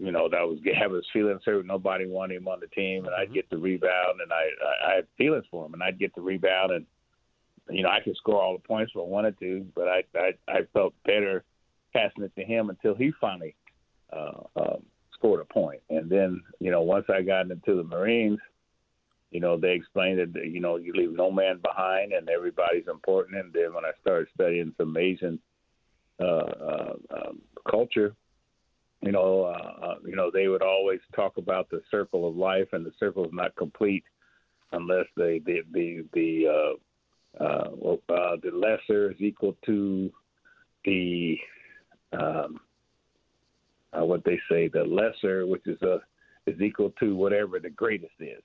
[0.00, 1.66] you know, that was having his feelings hurt.
[1.66, 4.94] Nobody wanted him on the team, and I'd get the rebound, and I, I I
[4.96, 6.86] had feelings for him, and I'd get the rebound, and
[7.68, 10.30] you know, I could score all the points if I wanted to, but I I,
[10.48, 11.44] I felt better
[11.92, 13.54] passing it to him until he finally
[14.12, 18.38] uh, um, scored a point, and then you know, once I got into the Marines.
[19.30, 23.36] You know, they explained that you know you leave no man behind, and everybody's important.
[23.36, 25.38] And then when I started studying some Asian
[26.18, 28.14] uh, uh, um, culture,
[29.02, 32.68] you know, uh, uh, you know, they would always talk about the circle of life,
[32.72, 34.04] and the circle is not complete
[34.72, 40.10] unless the the the the uh, uh, well, uh, the lesser is equal to
[40.84, 41.36] the
[42.12, 42.60] um,
[43.92, 46.00] uh, what they say the lesser, which is a
[46.46, 48.42] is equal to whatever the greatest is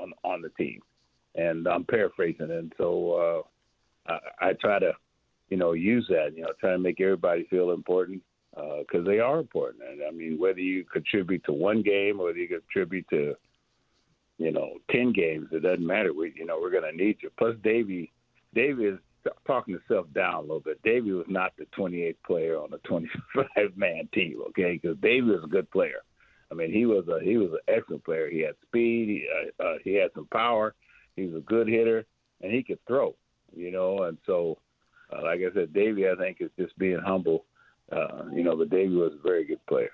[0.00, 0.80] on on the team.
[1.34, 3.44] And I'm paraphrasing, and so
[4.08, 4.92] uh, I, I try to,
[5.50, 8.22] you know, use that, you know, try to make everybody feel important
[8.54, 9.82] because uh, they are important.
[9.88, 13.34] And I mean, whether you contribute to one game or whether you contribute to,
[14.38, 16.12] you know, ten games, it doesn't matter.
[16.12, 17.30] We, you know, we're going to need you.
[17.38, 18.12] Plus, Davey,
[18.54, 18.98] Davey is
[19.46, 20.82] talking himself down a little bit.
[20.82, 24.78] Davey was not the 28th player on the 25-man team, okay?
[24.80, 26.00] Because Davey was a good player.
[26.50, 28.30] I mean, he was a he was an excellent player.
[28.30, 29.08] He had speed.
[29.08, 30.74] He uh, uh, he had some power.
[31.16, 32.04] He was a good hitter,
[32.40, 33.14] and he could throw.
[33.54, 34.58] You know, and so,
[35.12, 37.44] uh, like I said, Davey, I think is just being humble
[37.90, 39.90] uh, you know, but Davey was a very good player.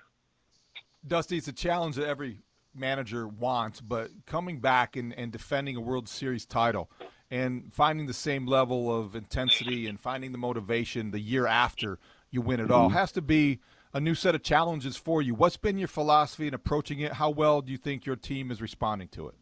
[1.07, 2.39] Dusty, it's a challenge that every
[2.73, 6.89] manager wants, but coming back and, and defending a World Series title
[7.31, 11.99] and finding the same level of intensity and finding the motivation the year after
[12.31, 12.97] you win it all mm-hmm.
[12.97, 13.59] has to be
[13.95, 15.33] a new set of challenges for you.
[15.33, 17.13] What's been your philosophy in approaching it?
[17.13, 19.35] How well do you think your team is responding to it?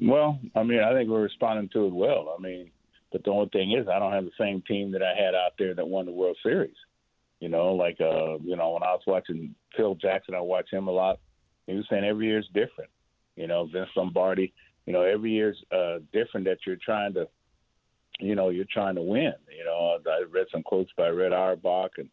[0.00, 2.34] Well, I mean, I think we're responding to it well.
[2.36, 2.70] I mean,
[3.12, 5.52] but the only thing is, I don't have the same team that I had out
[5.58, 6.74] there that won the World Series.
[7.40, 10.88] You know, like uh, you know, when I was watching Phil Jackson, I watch him
[10.88, 11.18] a lot.
[11.66, 12.90] He was saying every year is different.
[13.36, 14.54] You know, Vince Lombardi.
[14.86, 17.28] You know, every year's uh, different that you're trying to,
[18.20, 19.34] you know, you're trying to win.
[19.54, 22.08] You know, I read some quotes by Red Auerbach and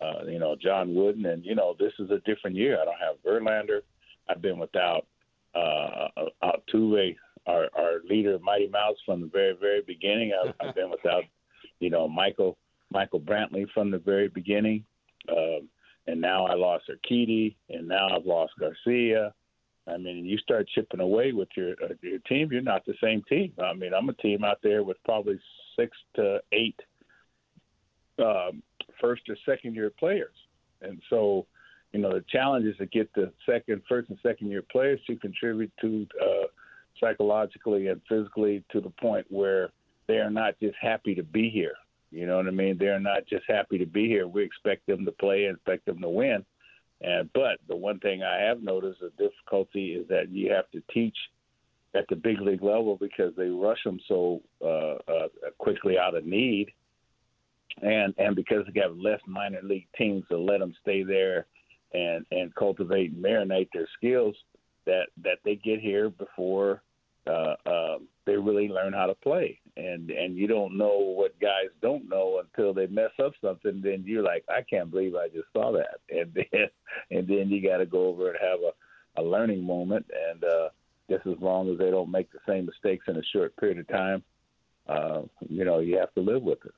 [0.00, 2.80] uh, you know John Wooden, and you know this is a different year.
[2.80, 3.80] I don't have Verlander.
[4.28, 5.06] I've been without
[5.54, 6.08] uh,
[6.42, 10.32] Altuve, our our leader, Mighty Mouse, from the very very beginning.
[10.32, 11.24] I've, I've been without,
[11.80, 12.56] you know, Michael
[12.90, 14.84] Michael Brantley from the very beginning.
[15.28, 15.68] Um,
[16.06, 19.32] and now I lost Urquidy, and now I've lost Garcia.
[19.86, 23.22] I mean, you start chipping away with your uh, your team, you're not the same
[23.28, 23.52] team.
[23.62, 25.38] I mean, I'm a team out there with probably
[25.78, 26.78] six to eight
[28.18, 28.62] um,
[29.00, 30.34] first or second year players,
[30.82, 31.46] and so
[31.92, 35.16] you know the challenge is to get the second, first and second year players to
[35.16, 36.46] contribute to uh,
[37.00, 39.70] psychologically and physically to the point where
[40.06, 41.74] they are not just happy to be here.
[42.10, 42.78] You know what I mean?
[42.78, 44.28] They're not just happy to be here.
[44.28, 46.44] We expect them to play expect them to win.
[47.00, 50.82] And but the one thing I have noticed the difficulty is that you have to
[50.92, 51.16] teach
[51.94, 55.28] at the big league level because they rush them so uh, uh,
[55.58, 56.72] quickly out of need,
[57.82, 61.46] and and because they have less minor league teams to let them stay there
[61.92, 64.36] and and cultivate and marinate their skills
[64.86, 66.82] that that they get here before
[67.26, 69.58] uh, uh, they really learn how to play.
[69.76, 73.80] And and you don't know what guys don't know until they mess up something.
[73.82, 76.00] Then you're like, I can't believe I just saw that.
[76.10, 76.68] And then
[77.10, 80.06] and then you got to go over and have a, a learning moment.
[80.30, 80.68] And uh,
[81.10, 83.88] just as long as they don't make the same mistakes in a short period of
[83.88, 84.22] time,
[84.88, 86.74] uh, you know, you have to live with it.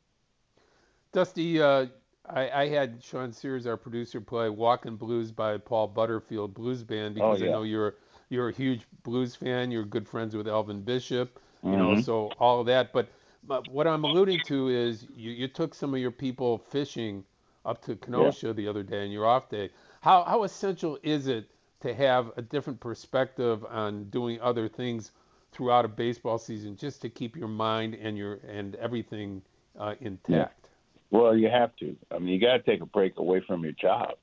[1.17, 1.87] Dusty, uh,
[2.29, 7.13] I, I, had Sean Sears, our producer, play "Walking Blues" by Paul Butterfield Blues Band
[7.19, 7.51] oh, because oh, yeah.
[7.51, 7.95] I know you're
[8.29, 9.71] you're a huge blues fan.
[9.71, 11.41] You're good friends with Elvin Bishop.
[11.63, 11.79] You mm-hmm.
[11.79, 12.93] know, so all of that.
[12.93, 13.09] But,
[13.45, 17.25] but what I'm alluding to is you, you took some of your people fishing
[17.65, 18.53] up to Kenosha yeah.
[18.53, 19.71] the other day on your off day.
[20.03, 21.49] How how essential is it
[21.81, 25.13] to have a different perspective on doing other things
[25.51, 29.41] throughout a baseball season, just to keep your mind and your and everything
[29.79, 30.29] uh, intact?
[30.63, 30.66] Yeah.
[31.11, 31.97] Well, you have to.
[32.11, 34.15] I mean, you got to take a break away from your job.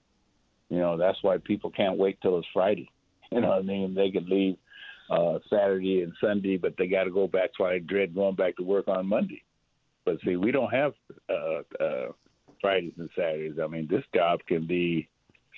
[0.70, 2.90] You know, that's why people can't wait till it's Friday.
[3.32, 3.96] You know what I mean?
[3.96, 4.58] They could leave
[5.10, 7.50] uh, Saturday and Sunday, but they got to go back.
[7.58, 9.42] So I dread going back to work on Monday.
[10.06, 10.94] But see, we don't have
[11.32, 12.12] uh, uh,
[12.62, 13.58] Fridays and Saturdays.
[13.60, 15.10] I mean, this job can be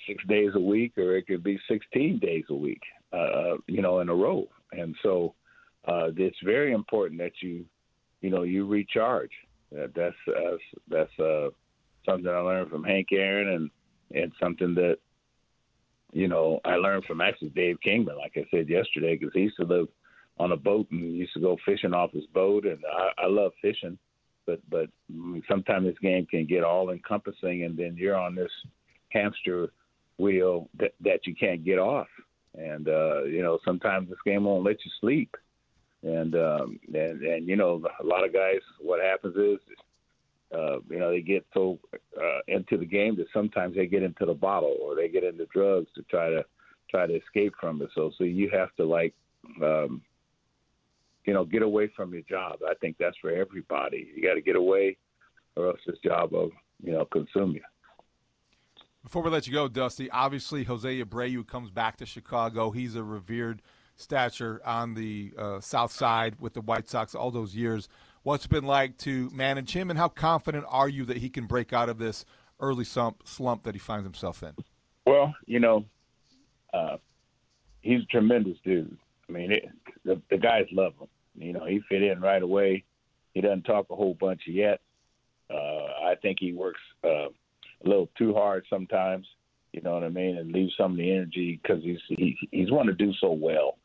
[0.06, 2.80] six days a week, or it could be 16 days a week.
[3.12, 4.48] Uh, you know, in a row.
[4.72, 5.34] And so
[5.86, 7.64] uh, it's very important that you,
[8.20, 9.30] you know, you recharge.
[9.76, 10.56] Uh, that's uh,
[10.88, 11.48] that's uh,
[12.04, 13.70] something I learned from Hank Aaron, and
[14.14, 14.98] and something that
[16.12, 19.56] you know, I learned from actually Dave Kingman, like I said yesterday, because he used
[19.56, 19.88] to live
[20.38, 23.52] on a boat and used to go fishing off his boat, and I, I love
[23.60, 23.98] fishing,
[24.46, 24.88] but but
[25.48, 28.50] sometimes this game can get all encompassing, and then you're on this
[29.10, 29.68] hamster
[30.18, 32.08] wheel that, that you can't get off.
[32.54, 35.36] And uh, you know, sometimes this game won't let you sleep.
[36.06, 39.58] And um, and and you know, a lot of guys, what happens is,
[40.54, 41.78] uh, you know, they get so
[42.16, 45.46] uh, into the game that sometimes they get into the bottle or they get into
[45.46, 46.44] drugs to try to
[46.90, 47.88] try to escape from it.
[47.94, 49.14] So so you have to like.
[49.62, 50.02] Um,
[51.24, 52.60] you know, get away from your job.
[52.66, 54.08] I think that's for everybody.
[54.14, 54.96] You got to get away,
[55.56, 56.52] or else this job will,
[56.82, 57.62] you know, consume you.
[59.02, 62.70] Before we let you go, Dusty, obviously Jose Abreu comes back to Chicago.
[62.70, 63.62] He's a revered
[63.96, 67.88] stature on the uh, South Side with the White Sox all those years.
[68.22, 71.46] What's it been like to manage him, and how confident are you that he can
[71.46, 72.24] break out of this
[72.60, 74.52] early slump, slump that he finds himself in?
[75.06, 75.84] Well, you know,
[76.74, 76.96] uh,
[77.82, 78.96] he's a tremendous dude.
[79.28, 79.68] I mean, it,
[80.04, 81.08] the, the guys love him.
[81.36, 82.84] You know, he fit in right away.
[83.34, 84.80] He doesn't talk a whole bunch yet.
[85.50, 89.26] Uh, I think he works uh, a little too hard sometimes.
[89.72, 92.70] You know what I mean, and leaves some of the energy because he's he, he's
[92.70, 93.76] wanting to do so well,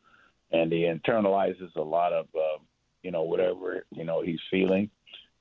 [0.52, 2.58] and he internalizes a lot of uh,
[3.02, 4.90] you know whatever you know he's feeling.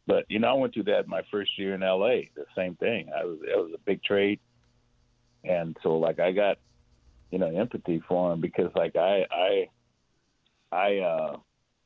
[0.07, 2.31] But you know, I went through that my first year in L.A.
[2.35, 3.09] The same thing.
[3.15, 4.39] I was it was a big trade,
[5.43, 6.57] and so like I got
[7.31, 9.67] you know empathy for him because like I I
[10.71, 11.37] I uh,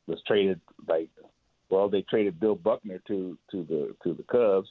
[0.08, 1.10] was traded like
[1.70, 4.70] well they traded Bill Buckner to to the to the Cubs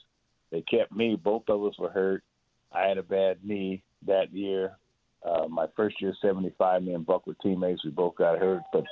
[0.51, 1.15] they kept me.
[1.15, 2.23] Both of us were hurt.
[2.71, 4.77] I had a bad knee that year.
[5.25, 7.83] Uh, my first year, 75, me and Buck were teammates.
[7.83, 8.83] We both got hurt, but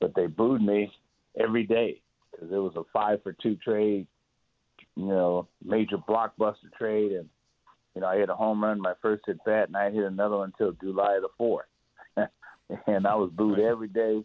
[0.00, 0.90] but they booed me
[1.38, 4.06] every day because it was a five for two trade,
[4.96, 7.28] you know, major blockbuster trade, and
[7.94, 10.38] you know I hit a home run my first at bat, and I hit another
[10.38, 11.66] one until July the fourth,
[12.16, 14.22] and I was booed every day.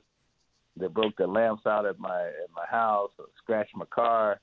[0.78, 3.12] They broke the lamps out at my at my house,
[3.42, 4.40] scratched my car,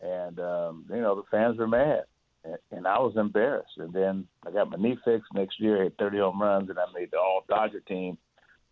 [0.00, 2.02] and um, you know the fans were mad,
[2.70, 3.76] and, I was embarrassed.
[3.76, 6.84] And then I got my knee fixed next year, hit 30 home runs, and I
[6.94, 8.18] made the All Dodger team.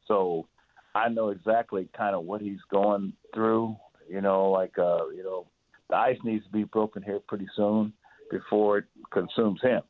[0.06, 0.46] So
[0.94, 3.76] I know exactly kind of what he's going through.
[4.08, 5.46] You know, like uh, you know,
[5.90, 7.92] the ice needs to be broken here pretty soon
[8.30, 9.82] before it consumes him.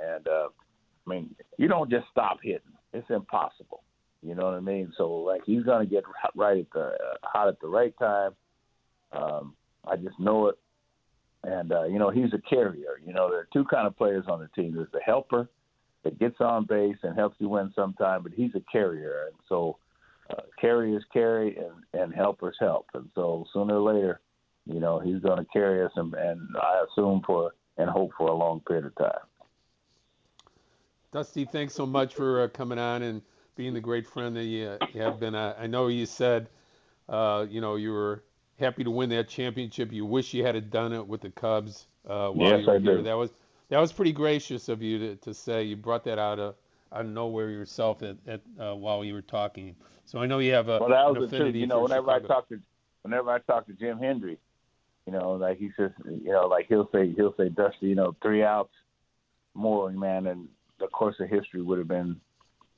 [0.00, 0.48] And uh,
[1.06, 2.60] I mean, you don't just stop hitting;
[2.92, 3.82] it's impossible.
[4.22, 4.92] You know what I mean?
[4.98, 6.04] So like he's gonna get
[6.36, 8.32] right at the uh, hot at the right time.
[9.12, 9.54] Um,
[9.86, 10.58] I just know it
[11.44, 13.00] and uh, you know he's a carrier.
[13.04, 14.74] You know there are two kind of players on the team.
[14.74, 15.48] There's the helper
[16.04, 19.78] that gets on base and helps you win sometime, but he's a carrier, and so
[20.30, 24.20] uh, carriers carry and, and helpers help, and so sooner or later,
[24.66, 28.28] you know he's going to carry us, and, and I assume for and hope for
[28.28, 29.26] a long period of time.
[31.12, 33.22] Dusty, thanks so much for uh, coming on and
[33.54, 35.34] being the great friend that you, you have been.
[35.34, 36.48] I, I know you said,
[37.08, 38.24] uh, you know, you were
[38.62, 39.92] happy to win that championship.
[39.92, 42.78] You wish you had done it with the Cubs uh, while yes, you were I
[42.78, 42.96] here.
[42.96, 43.02] do.
[43.02, 43.30] That was
[43.68, 45.64] that was pretty gracious of you to, to say.
[45.64, 46.54] You brought that out of
[46.92, 49.74] out of nowhere yourself at, at uh, while you were talking.
[50.04, 51.60] So I know you have a well, that was the affinity truth.
[51.60, 52.24] You know, whenever Chicago.
[52.24, 52.60] I talk to
[53.02, 54.38] whenever I talk to Jim Hendry,
[55.06, 58.14] you know, like he says, you know, like he'll say he'll say Dusty, you know,
[58.22, 58.72] three outs
[59.54, 60.48] more, man, and
[60.80, 62.20] the course of history would have been,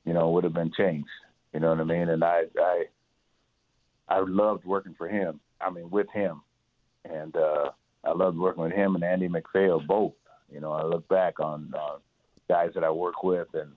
[0.05, 1.09] you know, would have been changed.
[1.53, 2.09] You know what I mean?
[2.09, 2.83] And I I
[4.07, 5.39] I loved working for him.
[5.61, 6.41] I mean, with him,
[7.03, 7.71] and uh,
[8.03, 10.13] I loved working with him and Andy MacPhail both.
[10.51, 11.97] You know, I look back on uh,
[12.47, 13.71] guys that I work with, and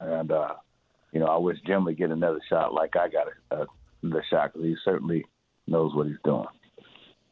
[0.00, 0.54] and uh,
[1.12, 3.66] you know, I wish Jim would get another shot like I got a, a,
[4.02, 5.24] another shot because he certainly
[5.66, 6.46] knows what he's doing.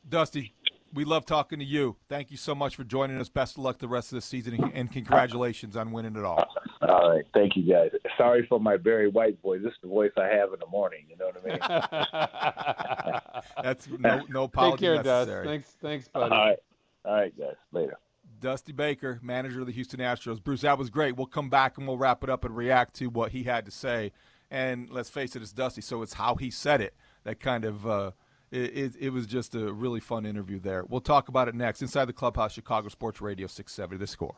[0.09, 0.55] Dusty,
[0.95, 1.97] we love talking to you.
[2.09, 3.29] Thank you so much for joining us.
[3.29, 6.45] Best of luck the rest of the season, and- and congratulations on winning it all.
[6.83, 7.91] All right, thank you guys.
[8.17, 9.61] Sorry for my very White voice.
[9.63, 11.05] This is the voice I have in the morning.
[11.09, 13.33] You know what I mean?
[13.63, 15.31] That's no no Take apology care, Dust.
[15.45, 16.35] Thanks, thanks, All buddy.
[16.35, 16.59] right,
[17.05, 17.55] all right, guys.
[17.73, 17.99] Later.
[18.41, 20.43] Dusty Baker, manager of the Houston Astros.
[20.43, 21.17] Bruce, that was great.
[21.17, 23.73] We'll come back and we'll wrap it up and react to what he had to
[23.73, 24.13] say.
[24.51, 27.87] And let's face it, it's Dusty, so it's how he said it that kind of
[27.87, 28.11] uh,
[28.51, 30.85] it, it, it was just a really fun interview there.
[30.89, 33.99] We'll talk about it next inside the clubhouse, Chicago Sports Radio 670.
[33.99, 34.37] The score.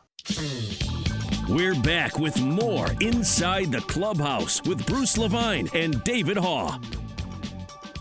[1.49, 6.79] We're back with more Inside the Clubhouse with Bruce Levine and David Haugh.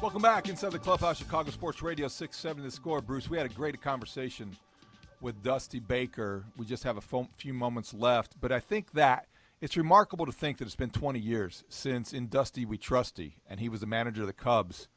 [0.00, 2.66] Welcome back inside the clubhouse, Chicago Sports Radio 670.
[2.68, 3.28] The score, Bruce.
[3.28, 4.56] We had a great conversation
[5.20, 6.44] with Dusty Baker.
[6.56, 9.26] We just have a few moments left, but I think that
[9.60, 13.60] it's remarkable to think that it's been 20 years since in Dusty we trusty, and
[13.60, 14.88] he was the manager of the Cubs,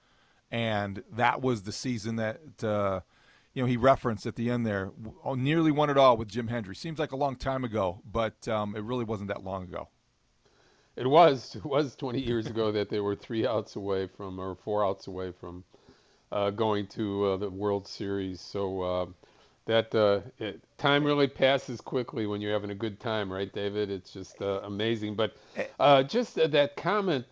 [0.53, 2.99] and that was the season that uh,
[3.53, 4.91] you know he referenced at the end there.
[5.25, 6.75] oh, Nearly won it all with Jim Hendry.
[6.75, 9.89] Seems like a long time ago, but um, it really wasn't that long ago.
[10.95, 14.55] It was it was 20 years ago that they were three outs away from or
[14.55, 15.63] four outs away from
[16.31, 18.39] uh, going to uh, the World Series.
[18.39, 19.05] So uh,
[19.65, 23.89] that uh, it, time really passes quickly when you're having a good time, right, David?
[23.89, 25.15] It's just uh, amazing.
[25.15, 25.65] But Eh.
[25.79, 27.25] uh, just that comment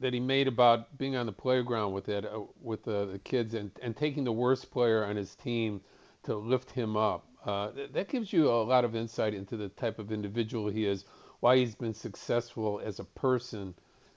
[0.00, 3.54] that he made about being on the playground with that uh, with the, the kids
[3.54, 5.80] and, and taking the worst player on his team
[6.24, 7.26] to lift him up.
[7.44, 10.86] Uh, th- that gives you a lot of insight into the type of individual he
[10.86, 11.04] is,
[11.40, 13.74] why he's been successful as a person,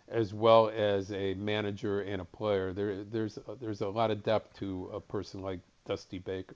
[0.10, 2.74] as well as a manager and a player.
[2.74, 6.56] There, there's there's a lot of depth to a person like Dusty Baker.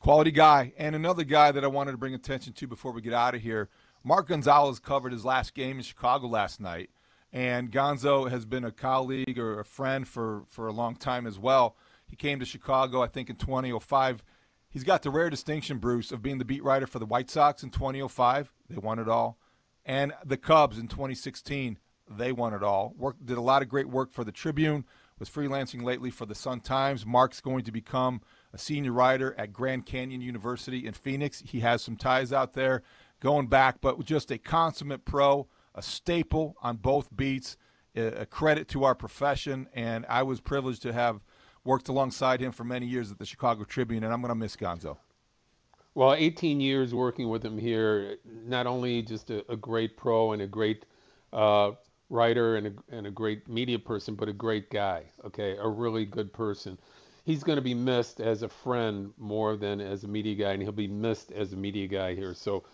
[0.00, 0.72] Quality guy.
[0.76, 3.40] And another guy that I wanted to bring attention to before we get out of
[3.40, 3.70] here
[4.06, 6.90] Mark Gonzalez covered his last game in Chicago last night.
[7.34, 11.36] And Gonzo has been a colleague or a friend for, for a long time as
[11.36, 11.76] well.
[12.06, 14.22] He came to Chicago, I think, in 2005.
[14.68, 17.64] He's got the rare distinction, Bruce, of being the beat writer for the White Sox
[17.64, 18.52] in 2005.
[18.70, 19.36] They won it all.
[19.84, 21.80] And the Cubs in 2016.
[22.08, 22.94] They won it all.
[22.96, 24.84] Work, did a lot of great work for the Tribune.
[25.18, 27.04] Was freelancing lately for the Sun Times.
[27.04, 28.20] Mark's going to become
[28.52, 31.42] a senior writer at Grand Canyon University in Phoenix.
[31.44, 32.82] He has some ties out there
[33.18, 37.56] going back, but just a consummate pro, a staple on both beats,
[37.96, 39.68] a credit to our profession.
[39.74, 41.20] And I was privileged to have
[41.64, 44.56] worked alongside him for many years at the Chicago Tribune, and I'm going to miss
[44.56, 44.98] Gonzo.
[45.94, 50.42] Well, 18 years working with him here, not only just a, a great pro and
[50.42, 50.86] a great
[51.32, 51.72] uh,
[52.10, 56.04] writer and a, and a great media person, but a great guy, okay, a really
[56.04, 56.78] good person.
[57.24, 60.62] He's going to be missed as a friend more than as a media guy, and
[60.62, 62.34] he'll be missed as a media guy here.
[62.34, 62.64] So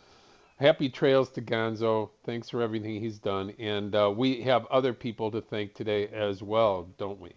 [0.60, 2.10] happy trails to Gonzo.
[2.24, 3.54] Thanks for everything he's done.
[3.58, 7.32] And uh, we have other people to thank today as well, don't we?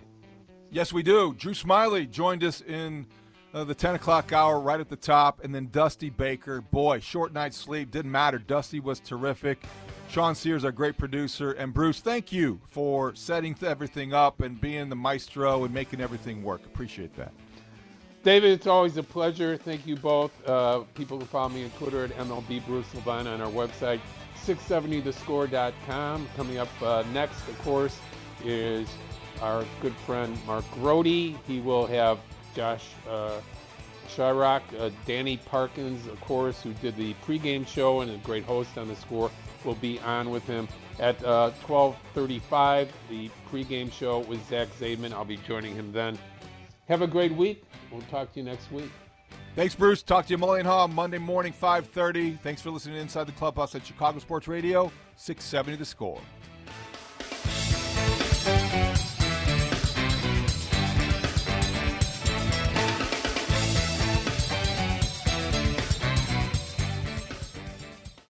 [0.70, 1.34] Yes, we do.
[1.34, 3.08] Drew Smyly joined us in
[3.54, 5.44] uh, the 10 o'clock hour right at the top.
[5.44, 6.62] And then Dusty Baker.
[6.62, 7.92] Boy, short night's sleep.
[7.92, 8.40] Didn't matter.
[8.40, 9.64] Dusty was terrific.
[10.10, 11.54] Sean Sears, our great producer.
[11.54, 16.44] And Bruce, thank you for setting everything up and being the maestro and making everything
[16.44, 16.66] work.
[16.66, 17.32] Appreciate that.
[18.24, 19.58] David, it's always a pleasure.
[19.58, 20.32] Thank you both.
[20.48, 24.00] Uh, people can follow me on Twitter at MLB Bruce Levine on our website,
[24.46, 26.28] 670thescore.com.
[26.38, 28.00] Coming up uh, next, of course,
[28.46, 28.88] is
[29.42, 31.06] our good friend Mark Grote.
[31.06, 32.18] He will have
[32.56, 33.42] Josh uh,
[34.08, 38.78] Schrock, uh, Danny Parkins, of course, who did the pregame show and a great host
[38.78, 39.32] on the score,
[39.66, 40.70] will be on with him
[41.00, 42.88] at uh, 12:35.
[43.10, 45.12] The pregame show with Zach Zaidman.
[45.12, 46.18] I'll be joining him then.
[46.88, 47.64] Have a great week.
[47.92, 48.92] We'll talk to you next week.
[49.56, 50.02] Thanks, Bruce.
[50.02, 52.40] Talk to you Mully and Haugh Monday morning, 5.30.
[52.40, 56.20] Thanks for listening to Inside the Clubhouse at Chicago Sports Radio, 670 The Score.